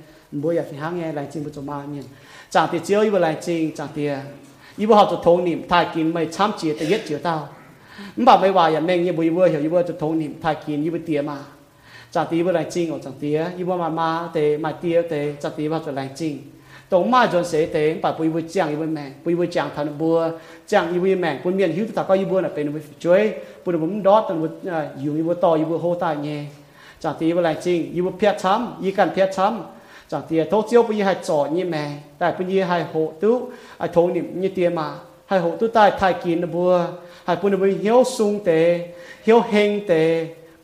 [0.42, 2.04] บ่อยากฟิฮังเงี้ยแรงจิงบุจมาเงี้ย
[2.54, 4.10] จากเตี้ยเจียวยี่บ่แรงจิงจากเตี้ย
[4.78, 7.36] ยี่บ่หอบจะทงนิ่มทายกินไม่ช้ำเจียแต่เย็ดเจียวเต้า
[8.16, 11.36] มันบอกไม่ว่าอย่าแม่งยี่บ่ยี่บ่เหี่ยวยี่บ่จะทงนิ่มทายกินยี่บ่เตี้ยมา
[12.15, 16.33] จากตีว่าแรงจริงออกจากตีอีว่ามามาเตมาเตียเตจากตีว่าจะแรงจริง
[16.91, 20.17] ตรงมาจนเสียเตป่าปุยบุจังอีวันแมงปุยบุจังทันบัว
[20.71, 22.65] จังอีวันแมงปุ่นเมียนหิวตาก็อีบัวน่ะเป็น
[23.03, 23.23] ช่วย
[23.63, 24.47] ปุ่นผมดอดตันบุ
[25.01, 26.41] อยู่อีบัวต่ออีบัวโฮตายเงี้ย
[27.03, 33.33] จากตีว่าแรงจริงอีบัวเพียช้ำอีกันเพียช้ำจากตีโทเจียวปุยให้จ่อยี่แมงแต่ปุยให้โหตู้
[33.79, 34.87] ไอ้โทนี่ยี่เตียมา
[35.27, 36.71] ให้โหตู้ใต้ทายกินบัว
[37.25, 38.49] ให้ปุ่นบุเหี่ยวซุงเต
[39.23, 39.93] เหี่ยวเฮงเต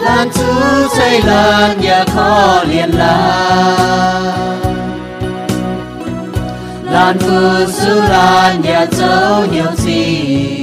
[0.00, 0.28] lan.
[0.34, 3.18] Chu say lan nhà kho liền la
[6.90, 10.62] lan phu sư lan nhà châu nhiều gì?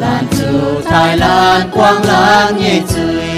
[0.00, 3.28] Lan chu thái lan, quang lan nhẹ chửi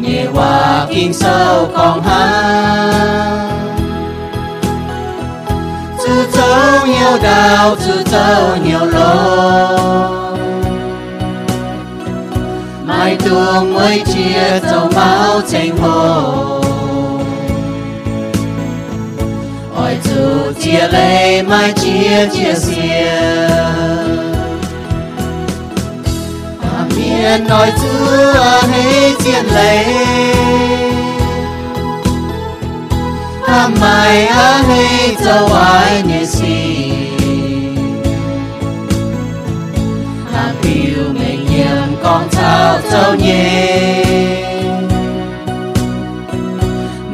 [0.00, 3.49] nhẹ hòa kinh sâu, còn hát
[6.32, 7.76] chữ nhiều đào
[8.64, 9.90] nhiều lô
[12.84, 16.60] mai tuồng mới chia châu máu tranh hồ
[19.76, 23.50] ôi chú chia lấy, mai chia chia xìa
[26.96, 30.79] miền nói chưa hết chia lấy
[33.50, 36.90] ham mai á hay châu ai nhẹ xì
[40.32, 44.04] ham yêu mình nhiệm con cháu dâu nhẹ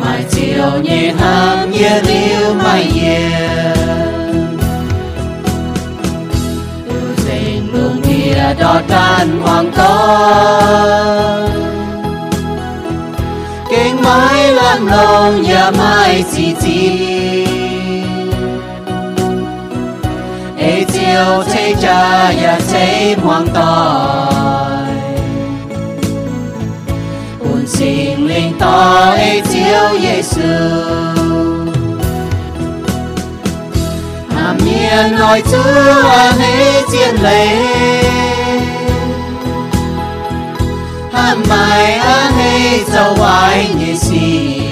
[0.01, 3.31] mai chiều nhẹ ham nhẹ liu mai nhẹ
[7.27, 10.66] dành lùng bia đỏ tan hoàng con
[14.81, 16.91] mãi làm lòng nhà mai chi chi
[20.59, 24.95] ê chiều thế cha ya thế hoàng tài
[27.41, 30.41] buồn xin linh to ê chiều Giêsu
[34.31, 37.57] hàm nhiên nói chúa anh ấy chiến lệ
[41.13, 44.66] hàm mai anh ấy dấu ai như xin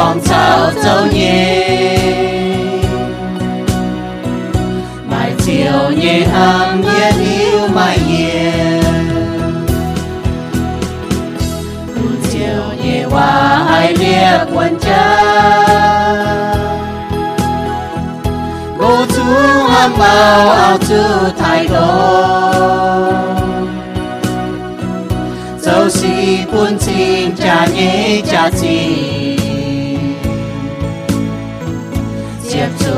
[0.00, 1.98] nhiệm con cháu dấu nhé
[5.10, 8.52] mai chiều nhé hàm nhé yêu mai nhé
[12.32, 15.26] chiều nhé hoa hai liệp quân cha
[18.78, 19.24] Go to
[19.68, 22.30] hàm bao ao to thái độ
[25.60, 28.20] dấu si buôn xin cha nhé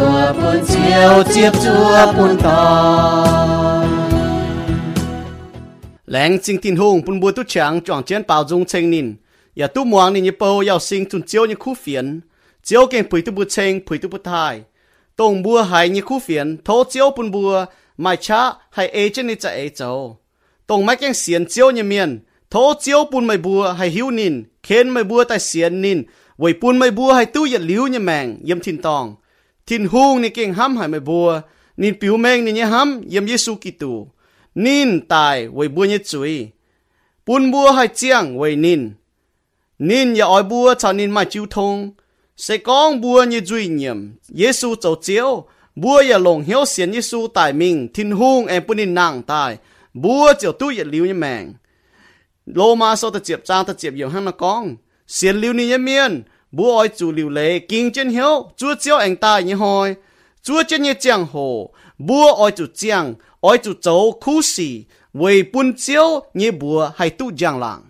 [0.02, 3.36] Chúa buồn chiều tiếp Chúa buồn to
[6.06, 9.14] lãng chính tin hùng buồn buồn tu chẳng chọn chiến bảo dung chênh nín.
[9.56, 12.20] Ya tu muang nín bầu yao sinh chun chiếu như khu phiền
[12.62, 14.62] chiếu keng pui tu bu chênh pui tu bu thai.
[15.16, 17.64] Tông bùa hai như khu phiền thô chiếu buồn bùa
[17.96, 20.18] mai cha hay ê chân ni cha ê châu
[20.66, 22.18] tông mai keng xiên chiếu như miền
[22.50, 24.42] thô chiếu buồn mai bùa hay hiu nín.
[24.62, 26.02] Khen mai bùa tai xiên nín.
[26.38, 29.14] Vậy bún mai bùa hai tu yết liu như mèng yếm tin tòng
[29.66, 31.40] tin hùng ni keng ham hai mai bùa
[31.76, 34.08] nín piu mèng ni như ham yam yesu kitu
[34.54, 36.48] nín tai wei bùa như chui.
[37.26, 38.90] Pun bùa hai chiang wei nín
[39.78, 41.90] nín ya oi bùa cha nín mai chiu thong.
[42.36, 45.44] Sẽ con bùa như duy nhiệm yesu châu chiếu
[45.76, 49.56] bùa ya lồng hiếu xiên yesu tài mình thiên hung em bún nín nàng tài
[49.94, 51.54] bùa chiều tu ya liu như mèng
[52.46, 54.76] lô ma so ta chiệp trang ta chiệp nhiều hăng nó con
[55.06, 56.22] xiên liu ni như miên
[56.52, 59.94] bùa oi chú liu lệ kinh chân hiếu, chú chiếu anh ta như hồi
[60.42, 64.84] chú chân như giang hồ, bùa oi chú giang oi chú cháu khu sĩ
[65.14, 67.82] vì bún chiếu như bùa hay tu giang làng.